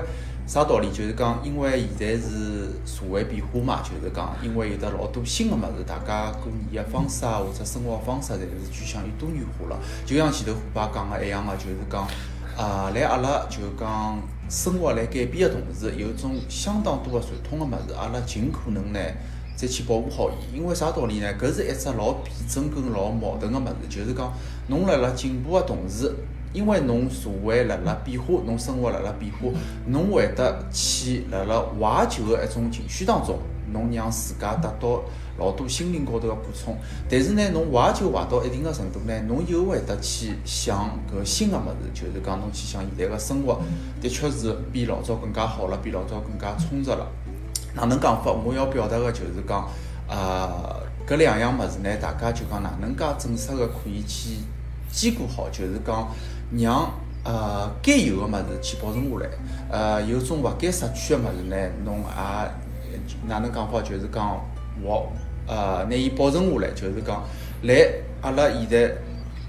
[0.48, 0.90] 啥道理？
[0.90, 9.78] 就是讲，因为现在是社会变化嘛，就是讲，因为有得老多新个物事，大家过年个方式啊，或者生活方式，侪是趋向于多元化了。
[10.06, 12.08] 就像前头虎爸讲个一样个，就是讲，
[12.58, 14.18] 啊，来阿拉就讲。
[14.50, 19.00] 生活来改变个同时，有种相当多个传统个物事，阿拉尽可能呢
[19.58, 20.56] 再去保护好伊。
[20.56, 21.28] 因为啥道理呢？
[21.38, 24.32] 搿是一只老辩证跟老矛盾个物事，就是讲
[24.68, 26.16] 侬辣辣进步个同时，
[26.58, 29.48] 因为侬社会辣辣变化，侬生活辣辣变化，
[29.86, 33.38] 侬会得去辣辣怀旧个一种情绪当中，
[33.72, 35.02] 侬让自家得到。
[35.40, 36.76] 老多心灵高头个补充，
[37.08, 43.62] 但是呢，侬怀旧怀到一定个程度呢，侬又会得去想搿新个物事，就是讲侬去想现在个生活，
[44.02, 47.08] 的确是比老早更加好了，比老早更加充实了。
[47.76, 48.32] 哪能讲法？
[48.32, 49.70] 我要表达个就是讲，
[50.10, 54.38] 呃，搿两样物事呢，大家就讲哪能介正式个可以去
[54.92, 56.08] 兼顾好，就是讲
[56.52, 56.92] 让
[57.24, 59.30] 呃该有个物事去保存下来，
[59.70, 63.82] 呃，有种勿该失去个物事呢，侬也哪能讲法？
[63.82, 64.40] 就是讲
[64.82, 65.12] 我。
[65.50, 67.24] 呃，拿伊保存下来，就是讲，
[67.62, 67.88] 来
[68.22, 68.94] 阿拉现在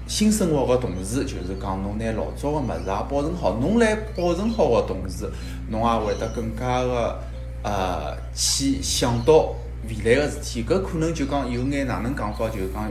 [0.07, 3.57] 新生活个同时，就是讲侬拿老早个物事也保存好。
[3.59, 5.29] 侬来保存好个同时，
[5.69, 7.19] 侬也会得更加个
[7.63, 9.53] 呃去想到
[9.89, 10.63] 未来个事体。
[10.63, 12.89] 搿可能就讲有眼哪能讲法，就是讲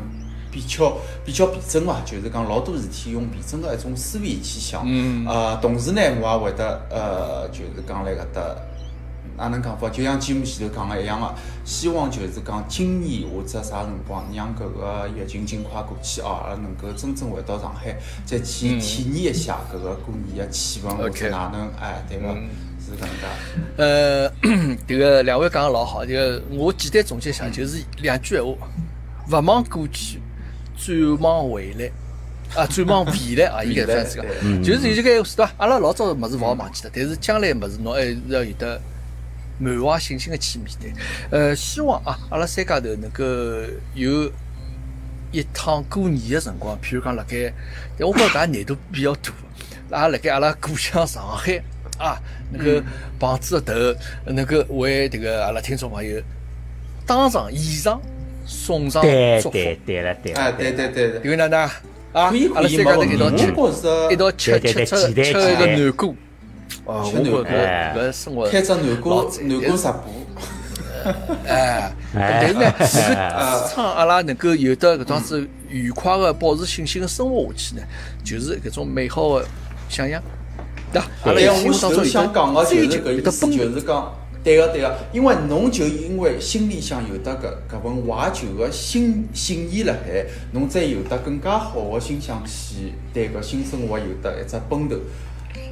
[0.50, 4.82] 比较比较辩证嘛，就是讲老多事体用辩证个一种思维去想。
[4.86, 5.26] 嗯。
[5.26, 8.40] 呃，同时呢，我也会得呃，就是讲来搿搭。
[9.36, 9.88] 哪能讲法？
[9.88, 11.32] 就像节目前头讲个一样个，
[11.64, 22.34] 希望就是讲今年或者啥辰光，让搿个疫情尽快过去哦，阿拉能够真正回到上海，再去体验一下搿个过年个气氛，或者哪能哎，对个，
[22.84, 23.26] 是搿能介。
[23.76, 24.28] 呃，
[24.88, 28.50] 迭个两位讲个老好，迭个我简单总结一下，就是两句闲话：
[29.30, 30.20] 勿忘过去，
[30.78, 31.90] 展望未来。
[32.54, 35.52] 啊，展望未来啊，应该这样子讲，就是有这个是对伐？
[35.58, 38.80] 阿拉老早物事勿好忘记的，但是将来物事侬还是要有得。
[39.60, 40.92] 满怀信心的去面对，
[41.32, 43.24] 呃，希望啊，阿拉三家头能够
[43.92, 44.30] 有
[45.32, 47.52] 一趟过年的辰光，譬如讲辣盖，
[47.98, 49.32] 但我觉着搿难度比较大，
[49.90, 51.60] 拉辣盖阿拉故乡上海
[51.98, 52.22] 啊，
[52.52, 52.86] 能够
[53.18, 53.74] 棒子头，
[54.26, 56.22] 能够为迭个阿拉听众朋友
[57.04, 58.00] 当场现场
[58.48, 59.08] 送上祝
[59.42, 61.70] 福，对对了对了，对对对对，因为哪能啊？
[62.14, 62.30] 阿
[62.62, 63.46] 拉三家头一道吃，
[64.10, 66.08] 一道吃吃吃吃一个南瓜。
[66.84, 70.26] 哦，我觉搿搿生活开只南瓜南瓜食铺，
[71.46, 77.82] 哎，但是呢，能够支撑阿拉能够有的搿种子愉快的保持信心的生活下去呢，
[78.24, 79.46] 就是搿种美好的
[79.90, 80.20] 想象，
[80.90, 81.06] 对伐？
[81.24, 84.14] 阿拉要我当中想讲个就是搿意思，就是讲，
[84.48, 94.96] 对个对个，因为侬就因为心里向有得搿搿份怀旧个心心意辣海，侬再有得更加好个心想去对搿新生活有得一只奔头。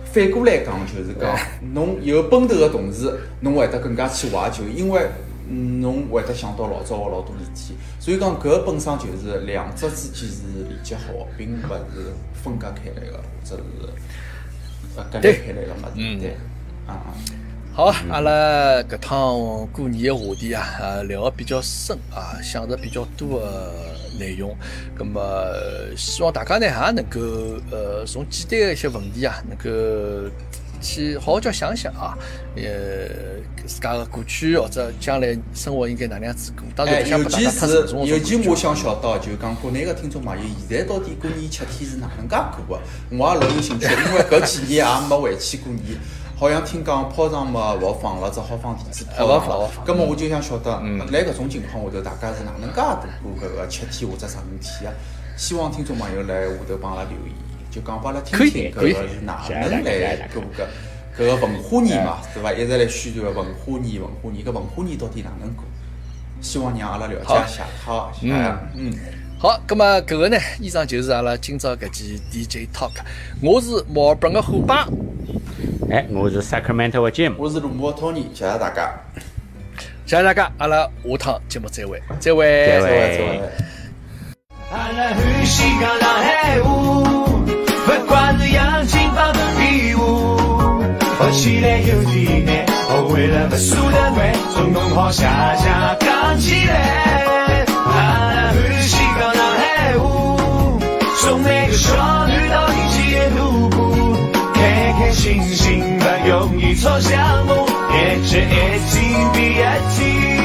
[0.04, 1.34] 反过来讲，就是讲，
[1.72, 5.08] 侬有奔头个同时，侬会得更加去怀旧，因为
[5.48, 7.74] 侬会得想到老早个老多事体。
[7.98, 12.12] 所以讲，搿本身就是两者之间是连接好，并勿是
[12.44, 16.18] 分割开来个，或者是呃割裂开来个物事。
[16.20, 16.36] 对，
[16.86, 17.14] 啊。
[17.76, 23.70] 好，阿拉搿趟过年个话题啊，呃，聊个比较深啊，想着比较多个
[24.18, 24.56] 内容。
[24.96, 25.20] 葛么，
[25.94, 27.20] 希望大家呢也能够
[27.70, 30.30] 呃，从简单个一些问题啊，能够
[30.80, 32.16] 去好好叫想想啊，
[32.56, 32.62] 呃，
[33.66, 36.64] 自家个过去或者将来生活应该哪能样子过。
[36.74, 42.82] 当然，尤其是尤其我想晓得，就讲国内个听众朋友，现在到底过年七天是哪能介过个？
[43.18, 45.98] 我也老有兴趣，因为搿几年也没回去过年。
[46.38, 49.70] 好像听讲炮仗嘛勿放了，只好放电子炮仗了。
[49.86, 54.94] 咁么我就想晓得，辣搿种情况下头，大家是哪能介度过搿个七天或者十五天啊？
[55.38, 57.34] 希望听众朋友来下头帮阿拉留言，
[57.70, 60.66] 就讲拨阿拉听听搿个是哪能来过搿
[61.18, 62.52] 搿个文化年嘛，对伐？
[62.52, 65.64] 一直来宣传个文化年，文化年搿文化年到底哪能过？
[66.42, 67.64] 希望让阿拉了解一下。
[67.82, 68.34] 好，谢谢
[68.74, 68.92] 嗯。
[69.46, 72.90] 好，咁么搿个呢，以上就是阿拉今朝搿期 DJ Talk。
[73.40, 74.88] 我是墨尔本个虎爸。
[75.88, 78.92] 哎，我是 Sacramento 的 Jim，我是卢摩 Tony，谢谢大家。
[80.04, 83.40] 谢谢大家，阿拉下趟节目再会，再会，再会再会。
[84.72, 87.04] 阿拉欢喜讲上海话，
[87.86, 90.36] 不管是洋泾浜的比武，
[91.20, 97.25] 学起来有点难，学会了不舍得买，从弄好下下讲起来。
[105.26, 109.00] 开开心心不容易错项目，一起一起
[109.34, 109.56] 比一
[109.90, 110.35] 起。